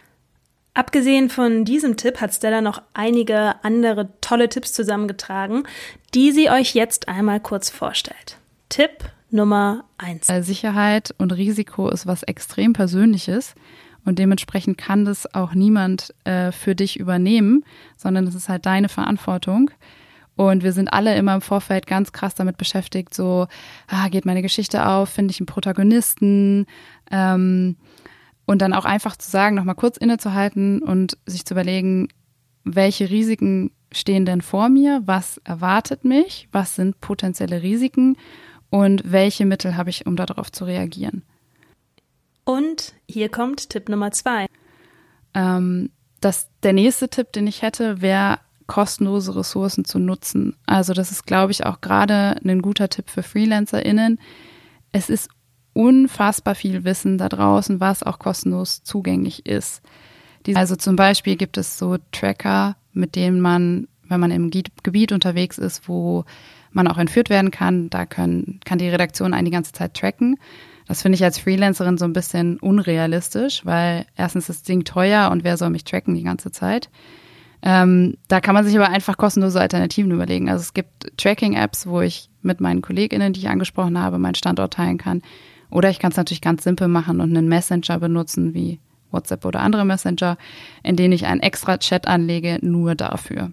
[0.75, 5.63] Abgesehen von diesem Tipp hat Stella noch einige andere tolle Tipps zusammengetragen,
[6.13, 8.37] die sie euch jetzt einmal kurz vorstellt.
[8.69, 8.91] Tipp
[9.31, 13.55] Nummer eins: Sicherheit und Risiko ist was extrem Persönliches.
[14.05, 17.63] Und dementsprechend kann das auch niemand äh, für dich übernehmen,
[17.97, 19.71] sondern es ist halt deine Verantwortung.
[20.35, 23.47] Und wir sind alle immer im Vorfeld ganz krass damit beschäftigt, so,
[23.87, 26.65] ah, geht meine Geschichte auf, finde ich einen Protagonisten,
[27.11, 27.75] ähm,
[28.49, 32.07] und dann auch einfach zu sagen, nochmal kurz innezuhalten und sich zu überlegen,
[32.63, 38.17] welche Risiken stehen denn vor mir, was erwartet mich, was sind potenzielle Risiken
[38.71, 41.21] und welche Mittel habe ich, um darauf zu reagieren.
[42.49, 44.47] Und hier kommt Tipp Nummer zwei.
[45.35, 50.55] Ähm, das, der nächste Tipp, den ich hätte, wäre kostenlose Ressourcen zu nutzen.
[50.65, 54.19] Also das ist, glaube ich, auch gerade ein guter Tipp für FreelancerInnen.
[54.91, 55.29] Es ist
[55.73, 59.83] unfassbar viel Wissen da draußen, was auch kostenlos zugänglich ist.
[60.55, 65.59] Also zum Beispiel gibt es so Tracker, mit denen man, wenn man im Gebiet unterwegs
[65.59, 66.25] ist, wo
[66.71, 70.39] man auch entführt werden kann, da können, kann die Redaktion einen die ganze Zeit tracken.
[70.89, 75.29] Das finde ich als Freelancerin so ein bisschen unrealistisch, weil erstens ist das Ding teuer
[75.31, 76.89] und wer soll mich tracken die ganze Zeit?
[77.61, 80.49] Ähm, da kann man sich aber einfach kostenlose Alternativen überlegen.
[80.49, 84.73] Also es gibt Tracking-Apps, wo ich mit meinen KollegInnen, die ich angesprochen habe, meinen Standort
[84.73, 85.21] teilen kann.
[85.69, 88.79] Oder ich kann es natürlich ganz simpel machen und einen Messenger benutzen, wie
[89.11, 90.37] WhatsApp oder andere Messenger,
[90.81, 93.51] in denen ich einen extra Chat anlege, nur dafür.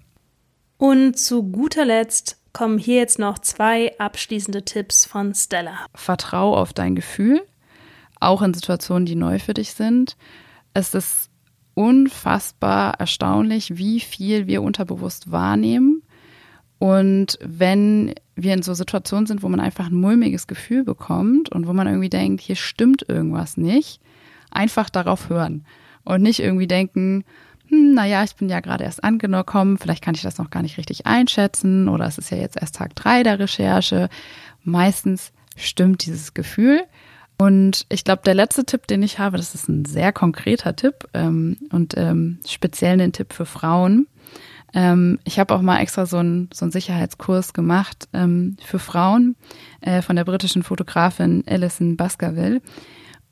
[0.79, 5.77] Und zu guter Letzt kommen hier jetzt noch zwei abschließende Tipps von Stella.
[5.95, 7.43] Vertrau auf dein Gefühl,
[8.19, 10.17] auch in Situationen, die neu für dich sind.
[10.73, 11.29] Es ist
[11.75, 16.03] unfassbar erstaunlich, wie viel wir unterbewusst wahrnehmen.
[16.79, 21.67] Und wenn wir in so Situationen sind, wo man einfach ein mulmiges Gefühl bekommt und
[21.67, 24.01] wo man irgendwie denkt, hier stimmt irgendwas nicht,
[24.51, 25.67] einfach darauf hören
[26.05, 27.23] und nicht irgendwie denken,
[27.69, 30.79] hm, naja, ich bin ja gerade erst angekommen, vielleicht kann ich das noch gar nicht
[30.79, 34.09] richtig einschätzen oder es ist ja jetzt erst Tag drei der Recherche.
[34.63, 36.83] Meistens stimmt dieses Gefühl.
[37.39, 41.07] Und ich glaube, der letzte Tipp, den ich habe, das ist ein sehr konkreter Tipp
[41.13, 44.07] ähm, und ähm, speziell ein Tipp für Frauen.
[44.73, 49.37] Ähm, ich habe auch mal extra so einen so Sicherheitskurs gemacht ähm, für Frauen
[49.81, 52.63] äh, von der britischen Fotografin Alison Baskerville.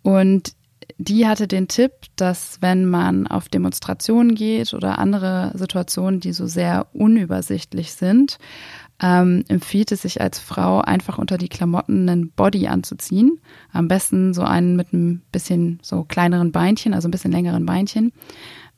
[0.03, 0.55] Und
[0.99, 6.47] die hatte den Tipp, dass wenn man auf Demonstrationen geht oder andere Situationen, die so
[6.47, 8.39] sehr unübersichtlich sind,
[9.03, 13.41] ähm, empfiehlt es sich als Frau einfach unter die Klamotten einen Body anzuziehen.
[13.73, 18.13] Am besten so einen mit ein bisschen so kleineren Beinchen, also ein bisschen längeren Beinchen.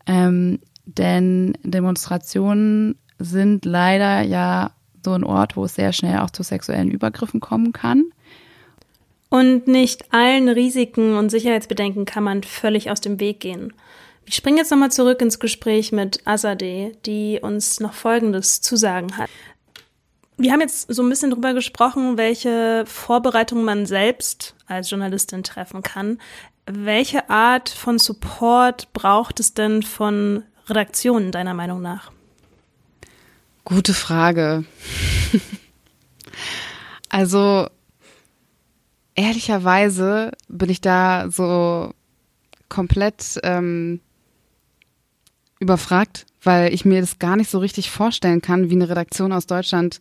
[0.07, 4.71] Ähm, denn Demonstrationen sind leider ja
[5.05, 8.05] so ein Ort, wo es sehr schnell auch zu sexuellen Übergriffen kommen kann.
[9.29, 13.73] Und nicht allen Risiken und Sicherheitsbedenken kann man völlig aus dem Weg gehen.
[14.25, 19.17] Ich springe jetzt nochmal zurück ins Gespräch mit Azadeh, die uns noch Folgendes zu sagen
[19.17, 19.31] hat.
[20.37, 25.83] Wir haben jetzt so ein bisschen drüber gesprochen, welche Vorbereitungen man selbst als Journalistin treffen
[25.83, 26.19] kann.
[26.67, 32.11] Welche Art von Support braucht es denn von Redaktionen deiner Meinung nach?
[33.65, 34.65] Gute Frage.
[37.09, 37.69] also
[39.17, 41.93] ehrlicherweise bin ich da so
[42.69, 44.01] komplett ähm,
[45.59, 49.47] überfragt, weil ich mir das gar nicht so richtig vorstellen kann, wie eine Redaktion aus
[49.47, 50.01] Deutschland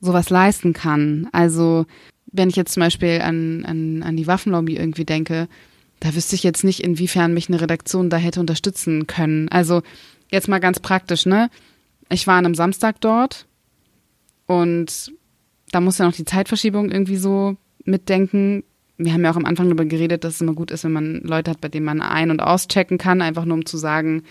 [0.00, 1.28] sowas leisten kann.
[1.32, 1.86] Also
[2.26, 5.48] wenn ich jetzt zum Beispiel an, an, an die Waffenlobby irgendwie denke,
[6.00, 9.48] da wüsste ich jetzt nicht, inwiefern mich eine Redaktion da hätte unterstützen können.
[9.50, 9.82] Also
[10.30, 11.48] jetzt mal ganz praktisch, ne?
[12.08, 13.46] Ich war an einem Samstag dort
[14.46, 15.12] und
[15.70, 18.64] da muss ja noch die Zeitverschiebung irgendwie so mitdenken.
[18.98, 21.20] Wir haben ja auch am Anfang darüber geredet, dass es immer gut ist, wenn man
[21.22, 24.22] Leute hat, bei denen man ein- und auschecken kann, einfach nur um zu sagen,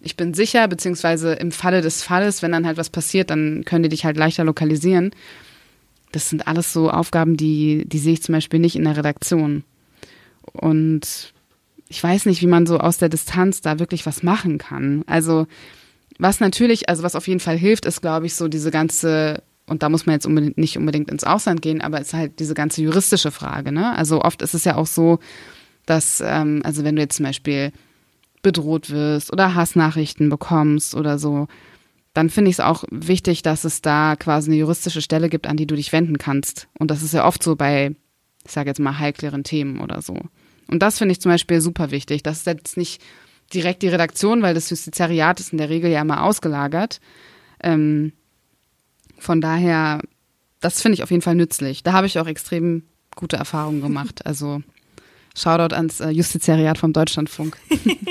[0.00, 3.82] ich bin sicher, beziehungsweise im Falle des Falles, wenn dann halt was passiert, dann können
[3.82, 5.10] die dich halt leichter lokalisieren.
[6.12, 9.64] Das sind alles so Aufgaben, die, die sehe ich zum Beispiel nicht in der Redaktion.
[10.52, 11.32] Und
[11.88, 15.02] ich weiß nicht, wie man so aus der Distanz da wirklich was machen kann.
[15.06, 15.46] Also
[16.18, 19.82] was natürlich, also was auf jeden Fall hilft, ist, glaube ich, so diese ganze und
[19.82, 22.54] da muss man jetzt unbedingt, nicht unbedingt ins Ausland gehen, aber es ist halt diese
[22.54, 23.72] ganze juristische Frage.
[23.72, 23.96] Ne?
[23.96, 25.18] Also oft ist es ja auch so,
[25.86, 27.72] dass, ähm, also wenn du jetzt zum Beispiel
[28.42, 31.48] bedroht wirst oder Hassnachrichten bekommst oder so,
[32.14, 35.56] dann finde ich es auch wichtig, dass es da quasi eine juristische Stelle gibt, an
[35.56, 36.68] die du dich wenden kannst.
[36.78, 37.94] Und das ist ja oft so bei,
[38.44, 40.18] ich sage jetzt mal, heikleren Themen oder so.
[40.68, 42.22] Und das finde ich zum Beispiel super wichtig.
[42.22, 43.02] Das ist jetzt nicht
[43.52, 47.00] direkt die Redaktion, weil das Justiziariat ist in der Regel ja immer ausgelagert.
[47.62, 48.12] Ähm,
[49.18, 50.00] von daher,
[50.60, 51.82] das finde ich auf jeden Fall nützlich.
[51.82, 52.82] Da habe ich auch extrem
[53.14, 54.20] gute Erfahrungen gemacht.
[54.24, 54.62] Also
[55.36, 57.58] Shoutout ans äh, Justiziariat vom Deutschlandfunk.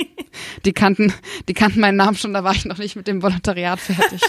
[0.64, 1.12] die kannten,
[1.48, 4.20] die kannten meinen Namen schon, da war ich noch nicht mit dem Volontariat fertig.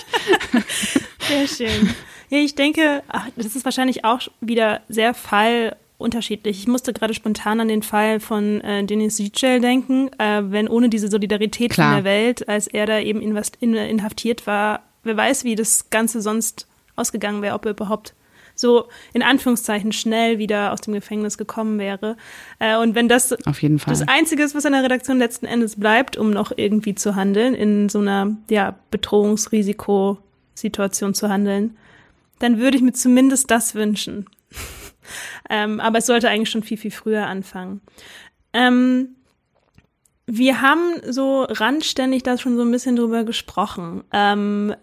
[1.27, 1.89] Sehr schön.
[2.29, 6.59] Ja, ich denke, ach, das ist wahrscheinlich auch wieder sehr fallunterschiedlich.
[6.59, 10.89] Ich musste gerade spontan an den Fall von äh, Denis Yücel denken, äh, wenn ohne
[10.89, 11.89] diese Solidarität Klar.
[11.89, 16.66] in der Welt, als er da eben inhaftiert war, wer weiß, wie das Ganze sonst
[16.97, 18.13] ausgegangen wäre, ob er überhaupt
[18.59, 22.17] so in Anführungszeichen schnell wieder aus dem Gefängnis gekommen wäre.
[22.59, 26.31] Äh, und wenn das das Einzige ist, was an der Redaktion letzten Endes bleibt, um
[26.31, 31.77] noch irgendwie zu handeln, in so einer ja, Bedrohungsrisikosituation zu handeln,
[32.39, 34.25] dann würde ich mir zumindest das wünschen.
[35.49, 37.79] ähm, aber es sollte eigentlich schon viel, viel früher anfangen.
[38.53, 39.15] Ähm,
[40.25, 44.75] wir haben so randständig da schon so ein bisschen drüber gesprochen, ähm,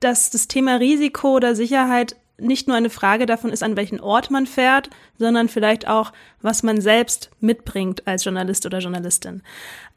[0.00, 4.30] dass das Thema Risiko oder Sicherheit nicht nur eine Frage davon ist, an welchen Ort
[4.30, 9.42] man fährt, sondern vielleicht auch, was man selbst mitbringt als Journalist oder Journalistin.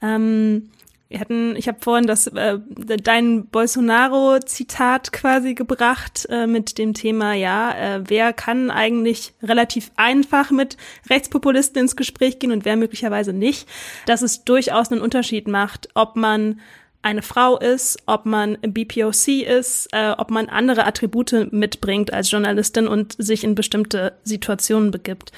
[0.01, 0.69] Ähm,
[1.13, 7.33] wir hatten, ich habe vorhin das äh, dein Bolsonaro-Zitat quasi gebracht äh, mit dem Thema,
[7.33, 10.75] ja, äh, wer kann eigentlich relativ einfach mit
[11.11, 13.69] Rechtspopulisten ins Gespräch gehen und wer möglicherweise nicht,
[14.07, 16.59] dass es durchaus einen Unterschied macht, ob man
[17.03, 22.87] eine Frau ist, ob man BPOC ist, äh, ob man andere Attribute mitbringt als Journalistin
[22.87, 25.31] und sich in bestimmte Situationen begibt.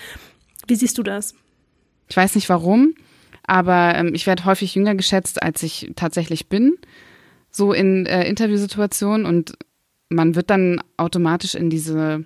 [0.68, 1.34] Wie siehst du das?
[2.08, 2.94] Ich weiß nicht warum,
[3.44, 6.78] aber ähm, ich werde häufig jünger geschätzt, als ich tatsächlich bin,
[7.50, 9.58] so in äh, Interviewsituationen und
[10.10, 12.26] man wird dann automatisch in diese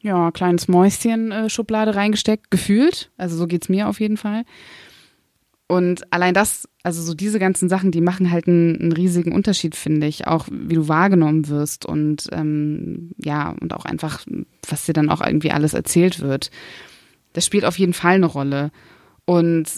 [0.00, 3.10] ja, kleines Mäuschen-Schublade reingesteckt, gefühlt.
[3.16, 4.44] Also so geht's mir auf jeden Fall.
[5.68, 9.74] Und allein das, also so diese ganzen Sachen, die machen halt einen, einen riesigen Unterschied,
[9.74, 10.26] finde ich.
[10.26, 14.24] Auch wie du wahrgenommen wirst und ähm, ja, und auch einfach,
[14.68, 16.50] was dir dann auch irgendwie alles erzählt wird.
[17.32, 18.70] Das spielt auf jeden Fall eine Rolle.
[19.24, 19.68] Und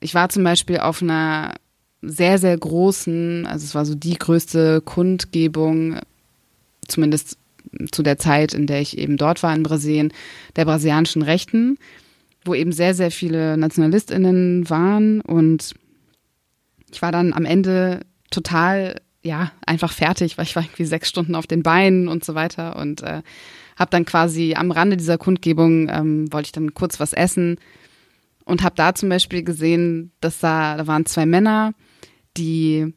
[0.00, 1.54] ich war zum Beispiel auf einer
[2.00, 5.98] sehr, sehr großen, also es war so die größte Kundgebung,
[6.88, 7.36] zumindest
[7.92, 10.14] zu der Zeit, in der ich eben dort war in Brasilien,
[10.56, 11.76] der brasilianischen Rechten
[12.44, 15.20] wo eben sehr, sehr viele NationalistInnen waren.
[15.20, 15.74] Und
[16.90, 18.00] ich war dann am Ende
[18.30, 22.34] total, ja, einfach fertig, weil ich war irgendwie sechs Stunden auf den Beinen und so
[22.34, 22.76] weiter.
[22.76, 23.22] Und äh,
[23.76, 27.58] habe dann quasi am Rande dieser Kundgebung, ähm, wollte ich dann kurz was essen
[28.44, 31.72] und habe da zum Beispiel gesehen, dass da, da waren zwei Männer,
[32.36, 32.92] die,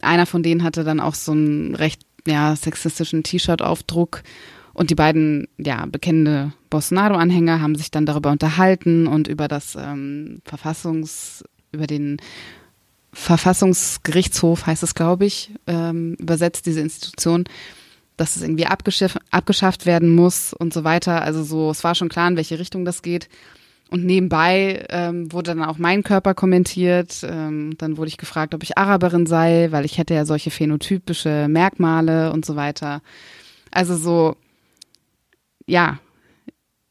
[0.00, 4.22] einer von denen hatte dann auch so einen recht, ja, sexistischen T-Shirt-Aufdruck
[4.80, 10.40] und die beiden, ja, bekennende Bolsonaro-Anhänger haben sich dann darüber unterhalten und über das ähm,
[10.46, 12.16] Verfassungs, über den
[13.12, 17.44] Verfassungsgerichtshof heißt es, glaube ich, ähm, übersetzt diese Institution,
[18.16, 21.20] dass es irgendwie abgeschaff, abgeschafft werden muss und so weiter.
[21.20, 23.28] Also so, es war schon klar, in welche Richtung das geht.
[23.90, 27.18] Und nebenbei ähm, wurde dann auch mein Körper kommentiert.
[27.22, 31.48] Ähm, dann wurde ich gefragt, ob ich Araberin sei, weil ich hätte ja solche phänotypische
[31.50, 33.02] Merkmale und so weiter.
[33.70, 34.36] Also so,
[35.70, 35.98] ja,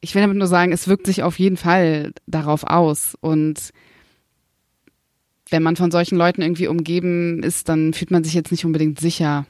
[0.02, 3.16] ich will damit nur sagen, es wirkt sich auf jeden Fall darauf aus.
[3.20, 3.72] Und
[5.50, 9.00] wenn man von solchen Leuten irgendwie umgeben ist, dann fühlt man sich jetzt nicht unbedingt
[9.00, 9.46] sicher,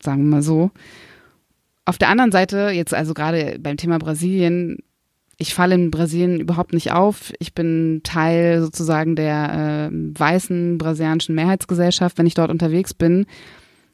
[0.00, 0.70] sagen wir mal so.
[1.84, 4.78] Auf der anderen Seite, jetzt also gerade beim Thema Brasilien,
[5.38, 7.32] ich falle in Brasilien überhaupt nicht auf.
[7.38, 13.26] Ich bin Teil sozusagen der äh, weißen brasilianischen Mehrheitsgesellschaft, wenn ich dort unterwegs bin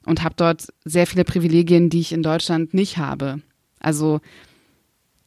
[0.05, 3.41] und habe dort sehr viele Privilegien, die ich in Deutschland nicht habe.
[3.79, 4.21] Also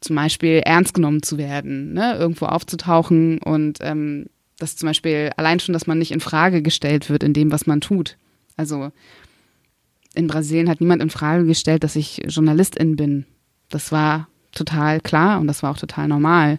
[0.07, 2.17] zum Beispiel ernst genommen zu werden, ne?
[2.17, 4.27] irgendwo aufzutauchen und ähm,
[4.59, 7.67] das zum Beispiel allein schon, dass man nicht in Frage gestellt wird in dem, was
[7.67, 8.17] man tut.
[8.57, 8.91] Also
[10.15, 13.27] in Brasilien hat niemand in Frage gestellt, dass ich Journalistin bin.
[13.69, 16.57] Das war total klar und das war auch total normal.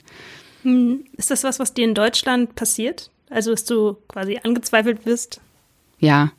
[0.63, 1.05] Hm.
[1.15, 3.09] Ist das was, was dir in Deutschland passiert?
[3.29, 5.41] Also, dass du quasi angezweifelt wirst?
[5.99, 6.31] Ja.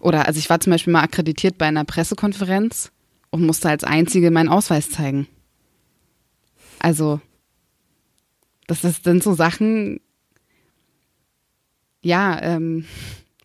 [0.00, 2.90] Oder, also ich war zum Beispiel mal akkreditiert bei einer Pressekonferenz
[3.30, 5.28] und musste als Einzige meinen Ausweis zeigen.
[6.80, 7.20] Also,
[8.66, 10.00] das, sind so Sachen,
[12.02, 12.84] ja, ähm,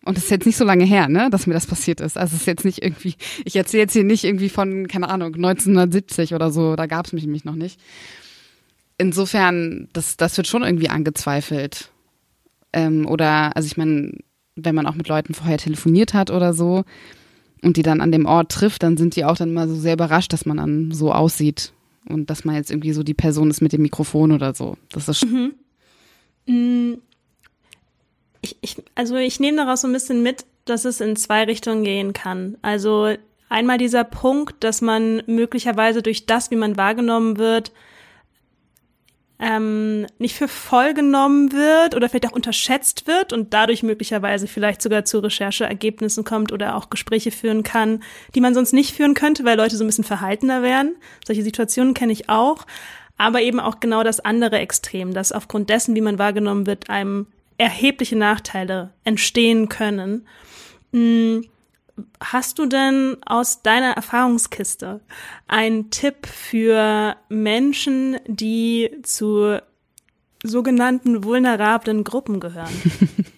[0.04, 2.18] und das ist jetzt nicht so lange her, ne, dass mir das passiert ist.
[2.18, 5.34] Also es ist jetzt nicht irgendwie, ich erzähle jetzt hier nicht irgendwie von, keine Ahnung,
[5.34, 7.80] 1970 oder so, da gab es mich nämlich noch nicht.
[8.98, 11.90] Insofern, das, das wird schon irgendwie angezweifelt.
[12.72, 14.12] Ähm, oder, also ich meine,
[14.56, 16.84] wenn man auch mit Leuten vorher telefoniert hat oder so
[17.62, 19.94] und die dann an dem Ort trifft, dann sind die auch dann immer so sehr
[19.94, 21.72] überrascht, dass man dann so aussieht
[22.08, 24.76] und dass man jetzt irgendwie so die Person ist mit dem Mikrofon oder so.
[24.90, 25.54] Das ist mhm.
[26.46, 26.94] Mm.
[28.42, 31.84] ich, ich, also ich nehme daraus so ein bisschen mit, dass es in zwei Richtungen
[31.84, 32.58] gehen kann.
[32.62, 33.14] Also
[33.48, 37.72] einmal dieser Punkt, dass man möglicherweise durch das, wie man wahrgenommen wird,
[39.40, 44.80] ähm, nicht für voll genommen wird oder vielleicht auch unterschätzt wird und dadurch möglicherweise vielleicht
[44.80, 48.02] sogar zu Rechercheergebnissen kommt oder auch Gespräche führen kann,
[48.34, 50.94] die man sonst nicht führen könnte, weil Leute so ein bisschen verhaltener wären.
[51.26, 52.66] Solche Situationen kenne ich auch.
[53.16, 57.28] Aber eben auch genau das andere Extrem, dass aufgrund dessen, wie man wahrgenommen wird, einem
[57.58, 60.26] erhebliche Nachteile entstehen können.
[60.90, 61.42] Mm,
[62.20, 65.00] Hast du denn aus deiner Erfahrungskiste
[65.46, 69.60] einen Tipp für Menschen, die zu
[70.42, 72.72] sogenannten vulnerablen Gruppen gehören?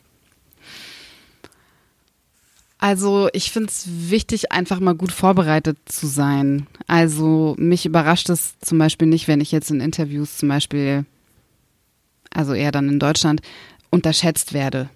[2.78, 6.66] Also ich finde es wichtig, einfach mal gut vorbereitet zu sein.
[6.86, 11.06] Also mich überrascht es zum Beispiel nicht, wenn ich jetzt in Interviews zum Beispiel,
[12.30, 13.40] also eher dann in Deutschland,
[13.90, 14.90] unterschätzt werde.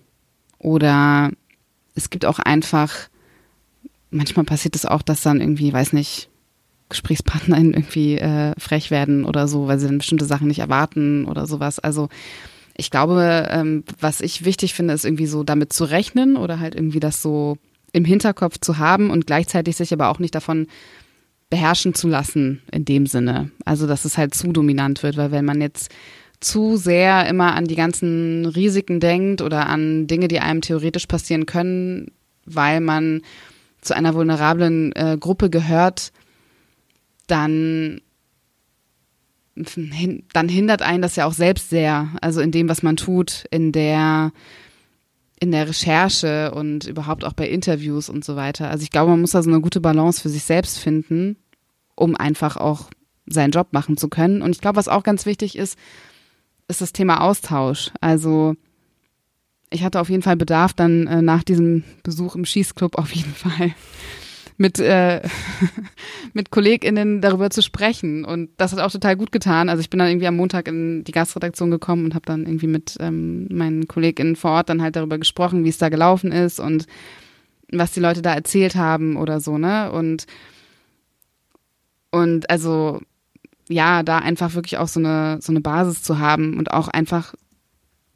[0.59, 1.31] Oder
[1.95, 3.09] es gibt auch einfach,
[4.11, 6.29] manchmal passiert es auch, dass dann irgendwie, weiß nicht,
[6.89, 11.47] GesprächspartnerInnen irgendwie äh, frech werden oder so, weil sie dann bestimmte Sachen nicht erwarten oder
[11.47, 11.79] sowas.
[11.79, 12.09] Also
[12.77, 16.75] ich glaube, ähm, was ich wichtig finde, ist irgendwie so damit zu rechnen oder halt
[16.75, 17.57] irgendwie das so
[17.93, 20.67] im Hinterkopf zu haben und gleichzeitig sich aber auch nicht davon
[21.49, 23.51] beherrschen zu lassen in dem Sinne.
[23.65, 25.91] Also dass es halt zu dominant wird, weil wenn man jetzt
[26.41, 31.47] zu sehr immer an die ganzen Risiken denkt oder an Dinge, die einem theoretisch passieren
[31.47, 32.13] können,
[32.47, 33.21] weil man
[33.81, 36.13] zu einer vulnerablen äh, Gruppe gehört,
[37.27, 38.01] dann
[40.33, 43.73] dann hindert einen das ja auch selbst sehr, also in dem, was man tut, in
[43.73, 44.33] der
[45.41, 48.71] in der Recherche und überhaupt auch bei Interviews und so weiter.
[48.71, 51.37] Also ich glaube, man muss da so eine gute Balance für sich selbst finden,
[51.95, 52.91] um einfach auch
[53.27, 54.43] seinen Job machen zu können.
[54.43, 55.79] Und ich glaube, was auch ganz wichtig ist,
[56.69, 57.91] ist das Thema Austausch.
[58.03, 58.55] Also
[59.71, 63.35] ich hatte auf jeden Fall Bedarf, dann äh, nach diesem Besuch im Schießclub auf jeden
[63.35, 63.75] Fall
[64.61, 65.23] mit, äh,
[66.35, 68.25] mit KollegInnen darüber zu sprechen.
[68.25, 69.69] Und das hat auch total gut getan.
[69.69, 72.67] Also ich bin dann irgendwie am Montag in die Gastredaktion gekommen und habe dann irgendwie
[72.67, 76.61] mit ähm, meinen KollegInnen vor Ort dann halt darüber gesprochen, wie es da gelaufen ist
[76.61, 76.87] und
[77.73, 79.93] was die Leute da erzählt haben oder so, ne?
[79.93, 80.27] Und,
[82.11, 83.01] und also
[83.69, 87.35] ja, da einfach wirklich auch so eine, so eine Basis zu haben und auch einfach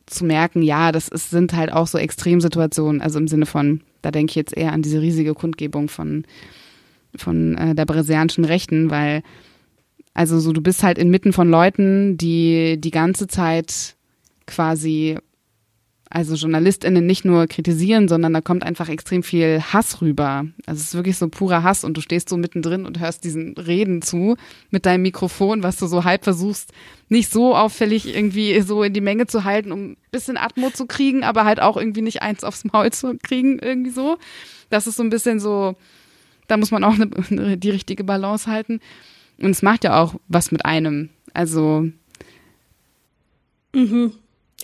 [0.06, 4.10] zu merken, ja, das ist, sind halt auch so Extremsituationen, also im Sinne von, da
[4.10, 6.24] denke ich jetzt eher an diese riesige Kundgebung von,
[7.16, 9.22] von äh, der brasilianischen Rechten, weil,
[10.12, 13.96] also so, du bist halt inmitten von Leuten, die die ganze Zeit
[14.46, 15.18] quasi
[16.14, 20.46] also JournalistInnen nicht nur kritisieren, sondern da kommt einfach extrem viel Hass rüber.
[20.64, 23.54] Also es ist wirklich so purer Hass und du stehst so mittendrin und hörst diesen
[23.58, 24.36] Reden zu
[24.70, 26.72] mit deinem Mikrofon, was du so halb versuchst,
[27.08, 30.86] nicht so auffällig irgendwie so in die Menge zu halten, um ein bisschen Atmo zu
[30.86, 34.16] kriegen, aber halt auch irgendwie nicht eins aufs Maul zu kriegen, irgendwie so.
[34.70, 35.74] Das ist so ein bisschen so,
[36.46, 38.78] da muss man auch eine, die richtige Balance halten.
[39.42, 41.08] Und es macht ja auch was mit einem.
[41.32, 41.88] Also.
[43.74, 44.12] Mhm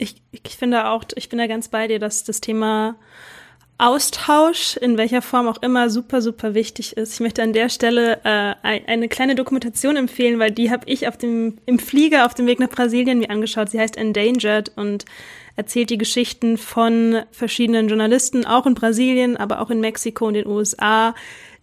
[0.00, 2.96] ich, ich finde auch, ich bin da ganz bei dir, dass das Thema
[3.78, 7.14] Austausch, in welcher Form auch immer, super, super wichtig ist.
[7.14, 11.16] Ich möchte an der Stelle äh, eine kleine Dokumentation empfehlen, weil die habe ich auf
[11.16, 13.70] dem, im Flieger auf dem Weg nach Brasilien mir angeschaut.
[13.70, 15.06] Sie heißt Endangered und
[15.56, 20.46] erzählt die Geschichten von verschiedenen Journalisten, auch in Brasilien, aber auch in Mexiko und den
[20.46, 21.14] USA,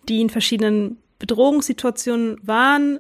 [0.10, 3.00] die in verschiedenen Bedrohungssituationen waren,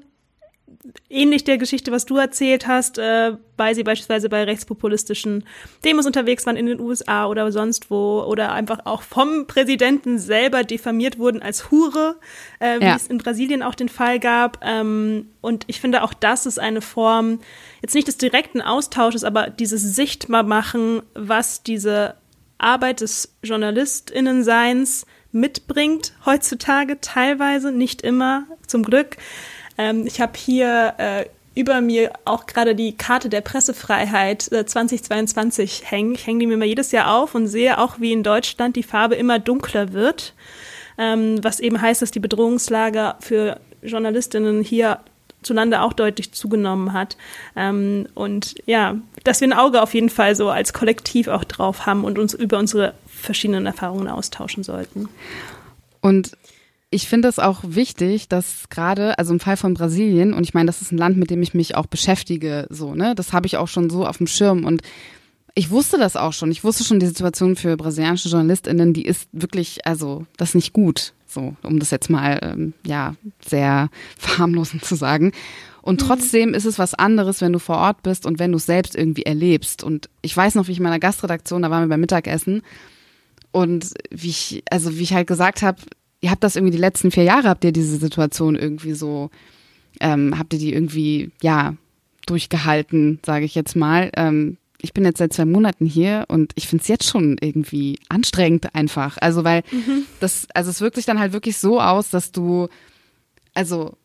[1.09, 5.43] ähnlich der Geschichte, was du erzählt hast, äh, weil sie beispielsweise bei rechtspopulistischen
[5.83, 10.63] Demos unterwegs waren in den USA oder sonst wo oder einfach auch vom Präsidenten selber
[10.63, 12.17] diffamiert wurden als Hure,
[12.59, 12.95] äh, wie ja.
[12.95, 14.59] es in Brasilien auch den Fall gab.
[14.63, 17.39] Ähm, und ich finde auch das ist eine Form,
[17.81, 22.15] jetzt nicht des direkten Austausches, aber dieses Sichtbarmachen, was diese
[22.57, 29.17] Arbeit des JournalistInnenseins mitbringt heutzutage, teilweise, nicht immer, zum Glück.
[29.77, 31.25] Ähm, ich habe hier äh,
[31.57, 36.13] über mir auch gerade die Karte der Pressefreiheit äh, 2022 hängen.
[36.13, 38.83] Ich hänge die mir mal jedes Jahr auf und sehe auch, wie in Deutschland die
[38.83, 40.33] Farbe immer dunkler wird,
[40.97, 44.99] ähm, was eben heißt, dass die Bedrohungslage für Journalistinnen hier
[45.41, 47.17] zulande auch deutlich zugenommen hat.
[47.55, 51.85] Ähm, und ja, dass wir ein Auge auf jeden Fall so als Kollektiv auch drauf
[51.85, 55.09] haben und uns über unsere verschiedenen Erfahrungen austauschen sollten.
[56.01, 56.37] Und
[56.89, 60.67] ich finde es auch wichtig, dass gerade, also im Fall von Brasilien, und ich meine,
[60.67, 63.13] das ist ein Land, mit dem ich mich auch beschäftige, so, ne?
[63.13, 64.63] Das habe ich auch schon so auf dem Schirm.
[64.63, 64.81] Und
[65.53, 66.51] ich wusste das auch schon.
[66.51, 70.73] Ich wusste schon, die Situation für brasilianische JournalistInnen, die ist wirklich, also, das ist nicht
[70.73, 71.13] gut.
[71.25, 75.33] So, um das jetzt mal, ähm, ja, sehr verharmlosend zu sagen.
[75.81, 76.05] Und mhm.
[76.05, 78.95] trotzdem ist es was anderes, wenn du vor Ort bist und wenn du es selbst
[78.95, 79.83] irgendwie erlebst.
[79.83, 82.61] Und ich weiß noch, wie ich in meiner Gastredaktion, da waren wir beim Mittagessen,
[83.51, 85.81] und wie ich, also wie ich halt gesagt habe,
[86.21, 89.29] ihr habt das irgendwie die letzten vier Jahre, habt ihr diese Situation irgendwie so,
[89.99, 91.75] ähm, habt ihr die irgendwie, ja,
[92.25, 94.11] durchgehalten, sage ich jetzt mal.
[94.15, 97.97] Ähm, ich bin jetzt seit zwei Monaten hier und ich finde es jetzt schon irgendwie
[98.09, 99.17] anstrengend einfach.
[99.19, 100.03] Also, weil mhm.
[100.19, 102.67] das, also es wirkt sich dann halt wirklich so aus, dass du,
[103.53, 103.97] also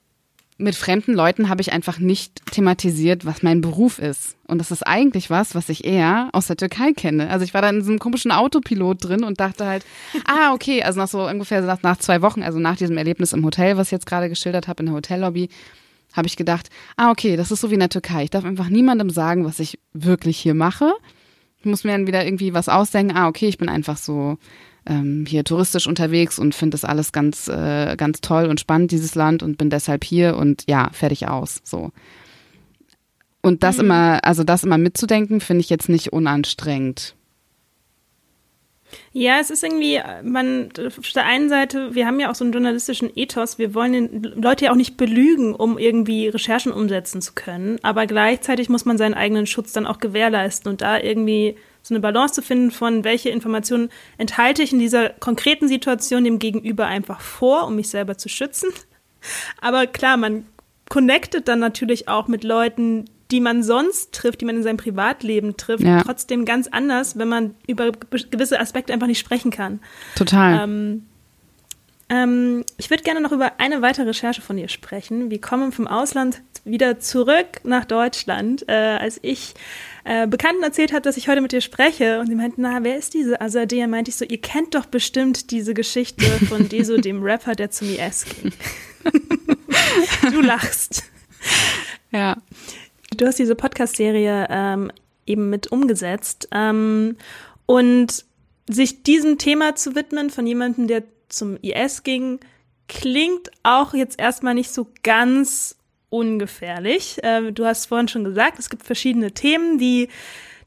[0.63, 4.37] mit fremden Leuten habe ich einfach nicht thematisiert, was mein Beruf ist.
[4.47, 7.29] Und das ist eigentlich was, was ich eher aus der Türkei kenne.
[7.31, 9.85] Also ich war da in so einem komischen Autopilot drin und dachte halt,
[10.27, 13.45] ah, okay, also nach so ungefähr nach, nach zwei Wochen, also nach diesem Erlebnis im
[13.45, 15.49] Hotel, was ich jetzt gerade geschildert habe in der Hotellobby,
[16.13, 18.25] habe ich gedacht, ah, okay, das ist so wie in der Türkei.
[18.25, 20.93] Ich darf einfach niemandem sagen, was ich wirklich hier mache.
[21.59, 23.17] Ich muss mir dann wieder irgendwie was ausdenken.
[23.17, 24.37] Ah, okay, ich bin einfach so
[24.87, 29.15] ähm, hier touristisch unterwegs und finde das alles ganz, äh, ganz toll und spannend, dieses
[29.15, 31.61] Land und bin deshalb hier und ja, fertig aus.
[31.65, 31.93] So.
[33.43, 33.85] Und das mhm.
[33.85, 37.15] immer, also das immer mitzudenken, finde ich jetzt nicht unanstrengend.
[39.15, 42.53] Ja, es ist irgendwie, man, auf der einen Seite, wir haben ja auch so einen
[42.55, 47.35] journalistischen Ethos, wir wollen den Leute ja auch nicht belügen, um irgendwie Recherchen umsetzen zu
[47.35, 51.93] können, aber gleichzeitig muss man seinen eigenen Schutz dann auch gewährleisten und da irgendwie so
[51.95, 56.87] eine Balance zu finden von, welche Informationen enthalte ich in dieser konkreten Situation dem Gegenüber
[56.87, 58.71] einfach vor, um mich selber zu schützen.
[59.61, 60.47] Aber klar, man
[60.89, 65.57] connectet dann natürlich auch mit Leuten, die man sonst trifft, die man in seinem Privatleben
[65.57, 66.03] trifft, ja.
[66.03, 67.91] trotzdem ganz anders, wenn man über
[68.31, 69.81] gewisse Aspekte einfach nicht sprechen kann.
[70.15, 70.63] Total.
[70.63, 71.07] Ähm,
[72.11, 75.31] ähm, ich würde gerne noch über eine weitere Recherche von dir sprechen.
[75.31, 78.69] Wir kommen vom Ausland wieder zurück nach Deutschland.
[78.69, 79.55] Äh, als ich
[80.05, 82.99] äh, Bekannten erzählt habe, dass ich heute mit dir spreche und sie meinten, na, wer
[82.99, 83.87] ist diese Azadeh?
[83.87, 87.89] Meinte ich so, ihr kennt doch bestimmt diese Geschichte von Deso, dem Rapper, der zum
[87.89, 88.53] IS ging.
[90.31, 91.05] du lachst.
[92.11, 92.37] Ja.
[93.17, 94.91] Du hast diese Podcast-Serie ähm,
[95.27, 97.17] eben mit umgesetzt ähm,
[97.67, 98.25] und
[98.69, 102.41] sich diesem Thema zu widmen von jemandem, der zum IS ging,
[102.89, 105.77] klingt auch jetzt erstmal nicht so ganz
[106.11, 107.23] ungefährlich.
[107.23, 110.09] Äh, du hast vorhin schon gesagt, es gibt verschiedene Themen, die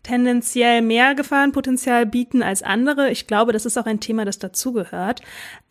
[0.06, 3.10] tendenziell mehr Gefahrenpotenzial bieten als andere.
[3.10, 5.22] Ich glaube, das ist auch ein Thema, das dazugehört.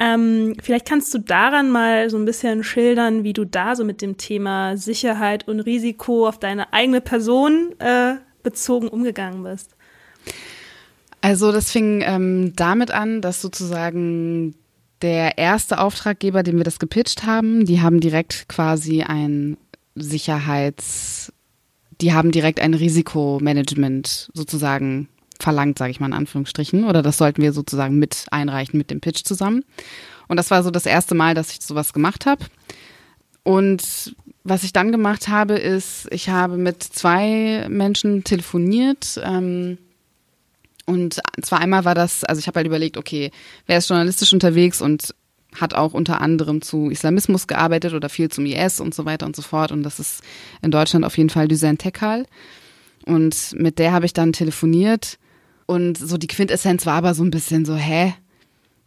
[0.01, 4.03] Ähm, vielleicht kannst du daran mal so ein bisschen schildern, wie du da so mit
[4.03, 9.77] dem Thema Sicherheit und Risiko auf deine eigene Person äh, bezogen umgegangen bist.
[11.21, 14.57] Also das fing ähm, damit an, dass sozusagen
[15.01, 19.57] der erste Auftraggeber, dem wir das gepitcht haben, die haben direkt quasi ein
[19.95, 21.33] Sicherheits,
[22.01, 27.43] die haben direkt ein Risikomanagement sozusagen verlangt, sage ich mal in Anführungsstrichen, oder das sollten
[27.43, 29.65] wir sozusagen mit einreichen mit dem Pitch zusammen.
[30.29, 32.45] Und das war so das erste Mal, dass ich sowas gemacht habe.
[33.43, 39.21] Und was ich dann gemacht habe, ist, ich habe mit zwei Menschen telefoniert.
[39.23, 39.79] Ähm,
[40.87, 43.31] und zwar einmal war das, also ich habe halt überlegt, okay,
[43.67, 45.15] wer ist journalistisch unterwegs und
[45.61, 49.37] hat auch unter anderem zu Islamismus gearbeitet oder viel zum IS und so weiter und
[49.37, 49.73] so fort.
[49.73, 50.23] Und das ist
[50.63, 52.27] in Deutschland auf jeden Fall Düsen Tekal.
[53.07, 55.19] Und mit der habe ich dann telefoniert.
[55.67, 58.15] Und so die Quintessenz war aber so ein bisschen so, hä?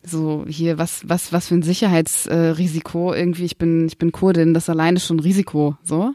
[0.03, 3.13] So hier, was, was, was für ein Sicherheitsrisiko.
[3.13, 6.13] Äh, Irgendwie, ich bin, ich bin Kurdin, das alleine schon Risiko, so.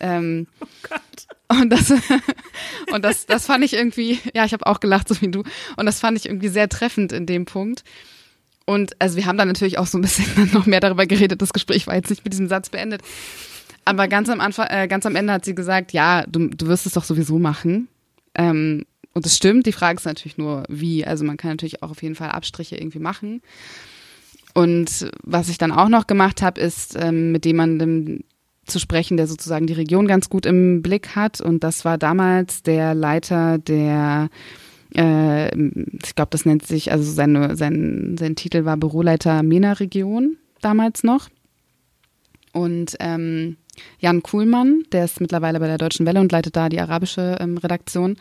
[0.00, 1.60] Ähm, oh Gott.
[1.60, 1.90] Und das,
[2.92, 5.42] und das, das fand ich irgendwie, ja, ich habe auch gelacht, so wie du.
[5.76, 7.84] Und das fand ich irgendwie sehr treffend in dem Punkt.
[8.66, 11.42] Und also wir haben dann natürlich auch so ein bisschen noch mehr darüber geredet.
[11.42, 13.02] Das Gespräch war jetzt nicht mit diesem Satz beendet.
[13.84, 16.86] Aber ganz am Anfang, äh, ganz am Ende hat sie gesagt, ja, du, du wirst
[16.86, 17.88] es doch sowieso machen.
[18.34, 19.66] Ähm, und das stimmt.
[19.66, 21.06] Die Frage ist natürlich nur, wie.
[21.06, 23.42] Also man kann natürlich auch auf jeden Fall Abstriche irgendwie machen.
[24.54, 28.20] Und was ich dann auch noch gemacht habe, ist ähm, mit jemandem
[28.66, 31.40] zu sprechen, der sozusagen die Region ganz gut im Blick hat.
[31.40, 34.30] Und das war damals der Leiter der
[34.96, 41.02] äh, ich glaube, das nennt sich, also seine, sein, sein Titel war Büroleiter MENA-Region damals
[41.02, 41.28] noch.
[42.52, 43.56] Und ähm,
[43.98, 47.58] Jan Kuhlmann, der ist mittlerweile bei der Deutschen Welle und leitet da die arabische ähm,
[47.58, 48.16] Redaktion.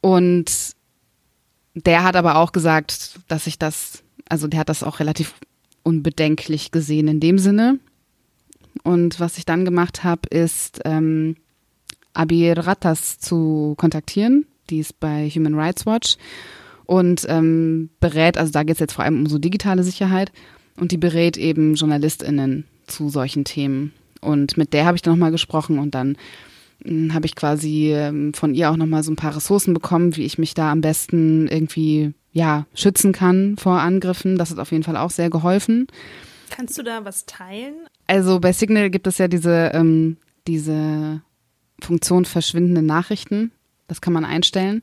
[0.00, 0.74] Und
[1.74, 5.34] der hat aber auch gesagt, dass ich das, also der hat das auch relativ
[5.82, 7.78] unbedenklich gesehen in dem Sinne.
[8.82, 11.36] Und was ich dann gemacht habe, ist ähm,
[12.14, 16.16] Abir Rattas zu kontaktieren, die ist bei Human Rights Watch
[16.84, 20.32] und ähm, berät, also da geht es jetzt vor allem um so digitale Sicherheit
[20.76, 23.92] und die berät eben JournalistInnen zu solchen Themen.
[24.20, 26.16] Und mit der habe ich dann nochmal gesprochen und dann
[26.84, 30.24] hm, habe ich quasi ähm, von ihr auch nochmal so ein paar Ressourcen bekommen, wie
[30.24, 34.36] ich mich da am besten irgendwie ja schützen kann vor Angriffen.
[34.38, 35.86] Das hat auf jeden Fall auch sehr geholfen.
[36.50, 37.74] Kannst du da was teilen?
[38.06, 41.22] Also bei Signal gibt es ja diese, ähm, diese
[41.82, 43.52] Funktion verschwindende Nachrichten.
[43.88, 44.82] Das kann man einstellen.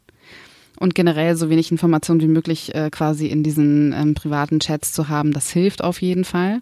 [0.80, 5.08] Und generell so wenig Informationen wie möglich äh, quasi in diesen ähm, privaten Chats zu
[5.08, 6.62] haben, das hilft auf jeden Fall.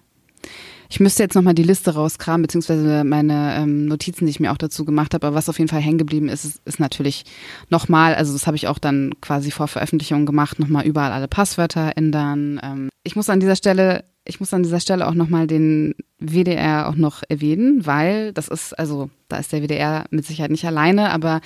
[0.91, 4.57] Ich müsste jetzt nochmal die Liste rauskramen, beziehungsweise meine ähm, Notizen, die ich mir auch
[4.57, 5.25] dazu gemacht habe.
[5.25, 7.23] Aber was auf jeden Fall hängen geblieben ist, ist, ist natürlich
[7.69, 11.93] nochmal, also das habe ich auch dann quasi vor Veröffentlichung gemacht, nochmal überall alle Passwörter
[11.95, 12.59] ändern.
[12.61, 16.87] Ähm, ich muss an dieser Stelle, ich muss an dieser Stelle auch nochmal den WDR
[16.87, 21.09] auch noch erwähnen, weil das ist, also da ist der WDR mit Sicherheit nicht alleine,
[21.09, 21.41] aber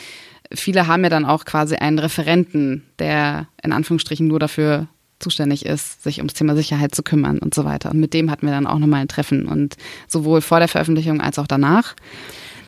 [0.54, 4.88] viele haben ja dann auch quasi einen Referenten, der in Anführungsstrichen nur dafür
[5.20, 7.92] zuständig ist, sich ums Thema Sicherheit zu kümmern und so weiter.
[7.92, 11.22] Und mit dem hatten wir dann auch nochmal ein Treffen und sowohl vor der Veröffentlichung
[11.22, 11.96] als auch danach.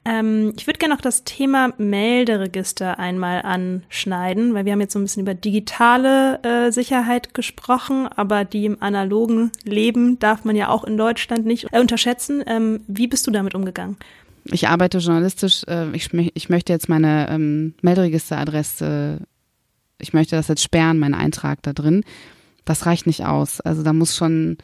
[0.08, 5.00] Ähm, ich würde gerne noch das Thema Melderegister einmal anschneiden, weil wir haben jetzt so
[5.00, 10.70] ein bisschen über digitale äh, Sicherheit gesprochen, aber die im analogen Leben darf man ja
[10.70, 12.42] auch in Deutschland nicht äh, unterschätzen.
[12.48, 13.98] Ähm, wie bist du damit umgegangen?
[14.46, 15.64] Ich arbeite journalistisch.
[15.68, 19.20] Äh, ich, ich, möchte jetzt meine ähm, Melderegisteradresse,
[20.00, 22.06] ich möchte das jetzt sperren, meinen Eintrag da drin.
[22.64, 23.60] Das reicht nicht aus.
[23.60, 24.58] Also da muss schon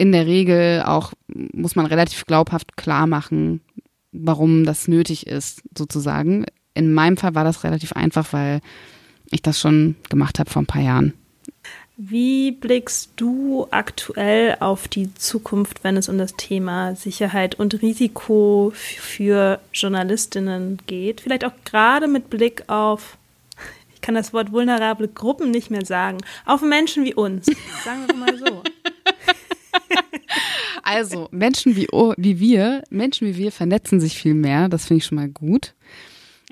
[0.00, 3.60] in der Regel auch, muss man relativ glaubhaft klar machen,
[4.12, 6.46] warum das nötig ist, sozusagen.
[6.74, 8.60] In meinem Fall war das relativ einfach, weil
[9.30, 11.14] ich das schon gemacht habe vor ein paar Jahren.
[12.02, 18.72] Wie blickst du aktuell auf die Zukunft, wenn es um das Thema Sicherheit und Risiko
[18.74, 21.20] für Journalistinnen geht?
[21.20, 23.18] Vielleicht auch gerade mit Blick auf,
[23.94, 27.44] ich kann das Wort vulnerable Gruppen nicht mehr sagen, auf Menschen wie uns.
[27.84, 28.62] Sagen wir mal so.
[30.82, 34.68] Also, Menschen wie, wie wir, Menschen wie wir vernetzen sich viel mehr.
[34.68, 35.74] Das finde ich schon mal gut.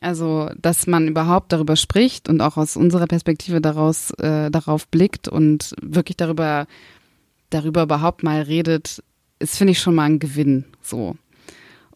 [0.01, 5.29] Also, dass man überhaupt darüber spricht und auch aus unserer Perspektive daraus, äh, darauf blickt
[5.29, 6.66] und wirklich darüber,
[7.51, 9.03] darüber überhaupt mal redet,
[9.41, 10.64] ist, finde ich, schon mal ein Gewinn.
[10.83, 11.16] So.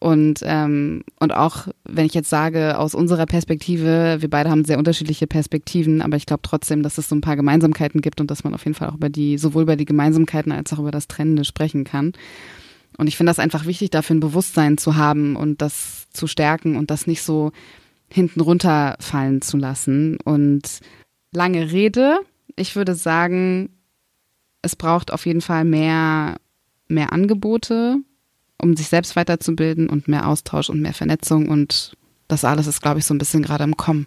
[0.03, 4.79] Und, ähm, und auch, wenn ich jetzt sage, aus unserer Perspektive, wir beide haben sehr
[4.79, 8.43] unterschiedliche Perspektiven, aber ich glaube trotzdem, dass es so ein paar Gemeinsamkeiten gibt und dass
[8.43, 11.07] man auf jeden Fall auch über die, sowohl über die Gemeinsamkeiten als auch über das
[11.07, 12.15] Trennende sprechen kann.
[12.99, 16.75] Und ich finde das einfach wichtig, dafür ein Bewusstsein zu haben und das zu stärken
[16.75, 17.53] und das nicht so
[18.09, 20.19] hinten runterfallen zu lassen.
[20.25, 20.81] Und
[21.31, 22.19] lange Rede,
[22.57, 23.71] ich würde sagen,
[24.63, 26.39] es braucht auf jeden Fall mehr,
[26.89, 27.99] mehr Angebote,
[28.63, 31.97] um sich selbst weiterzubilden und mehr Austausch und mehr Vernetzung und
[32.29, 34.07] das alles ist, glaube ich, so ein bisschen gerade im Kommen.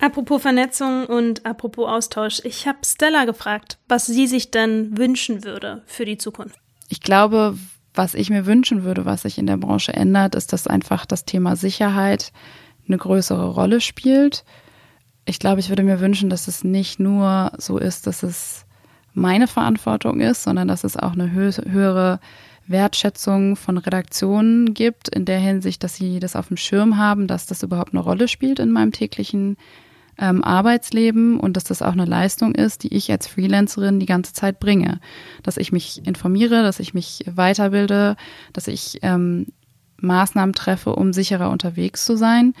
[0.00, 5.82] Apropos Vernetzung und apropos Austausch, ich habe Stella gefragt, was sie sich denn wünschen würde
[5.86, 6.58] für die Zukunft.
[6.88, 7.58] Ich glaube,
[7.94, 11.24] was ich mir wünschen würde, was sich in der Branche ändert, ist, dass einfach das
[11.24, 12.30] Thema Sicherheit
[12.86, 14.44] eine größere Rolle spielt.
[15.24, 18.66] Ich glaube, ich würde mir wünschen, dass es nicht nur so ist, dass es
[19.14, 22.20] meine Verantwortung ist, sondern dass es auch eine höhere
[22.68, 27.46] Wertschätzung von Redaktionen gibt, in der Hinsicht, dass sie das auf dem Schirm haben, dass
[27.46, 29.56] das überhaupt eine Rolle spielt in meinem täglichen
[30.18, 34.32] ähm, Arbeitsleben und dass das auch eine Leistung ist, die ich als Freelancerin die ganze
[34.32, 35.00] Zeit bringe.
[35.42, 38.16] Dass ich mich informiere, dass ich mich weiterbilde,
[38.52, 39.46] dass ich ähm,
[40.00, 42.54] Maßnahmen treffe, um sicherer unterwegs zu sein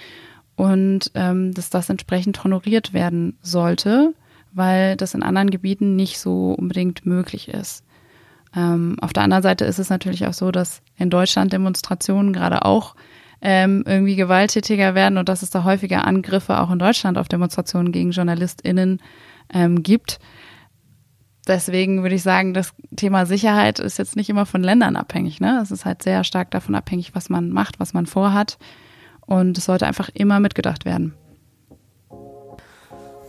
[0.54, 4.14] und ähm, dass das entsprechend honoriert werden sollte,
[4.52, 7.85] weil das in anderen Gebieten nicht so unbedingt möglich ist.
[8.54, 12.64] Ähm, auf der anderen Seite ist es natürlich auch so, dass in Deutschland Demonstrationen gerade
[12.64, 12.94] auch
[13.40, 17.92] ähm, irgendwie gewalttätiger werden und dass es da häufiger Angriffe auch in Deutschland auf Demonstrationen
[17.92, 19.00] gegen JournalistInnen
[19.52, 20.18] ähm, gibt.
[21.46, 25.40] Deswegen würde ich sagen, das Thema Sicherheit ist jetzt nicht immer von Ländern abhängig.
[25.40, 25.60] Ne?
[25.62, 28.58] Es ist halt sehr stark davon abhängig, was man macht, was man vorhat.
[29.20, 31.14] Und es sollte einfach immer mitgedacht werden.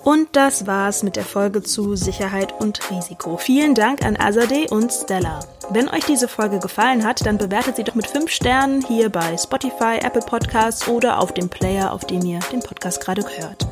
[0.07, 3.35] Und das war's mit der Folge zu Sicherheit und Risiko.
[3.35, 5.41] Vielen Dank an Azadeh und Stella.
[5.69, 9.35] Wenn euch diese Folge gefallen hat, dann bewertet sie doch mit 5 Sternen hier bei
[9.35, 13.67] Spotify, Apple Podcasts oder auf dem Player, auf dem ihr den Podcast gerade hört.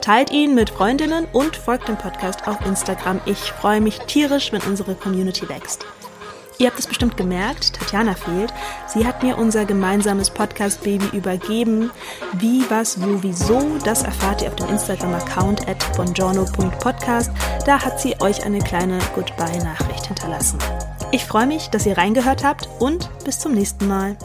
[0.00, 3.20] Teilt ihn mit Freundinnen und folgt dem Podcast auf Instagram.
[3.24, 5.86] Ich freue mich tierisch, wenn unsere Community wächst.
[6.58, 8.52] Ihr habt es bestimmt gemerkt, Tatjana fehlt.
[8.86, 11.90] Sie hat mir unser gemeinsames Podcast-Baby übergeben.
[12.32, 17.30] Wie, was, wo, wieso, das erfahrt ihr auf dem Instagram-Account at bongiorno.podcast.
[17.66, 20.58] Da hat sie euch eine kleine Goodbye-Nachricht hinterlassen.
[21.12, 24.16] Ich freue mich, dass ihr reingehört habt und bis zum nächsten Mal.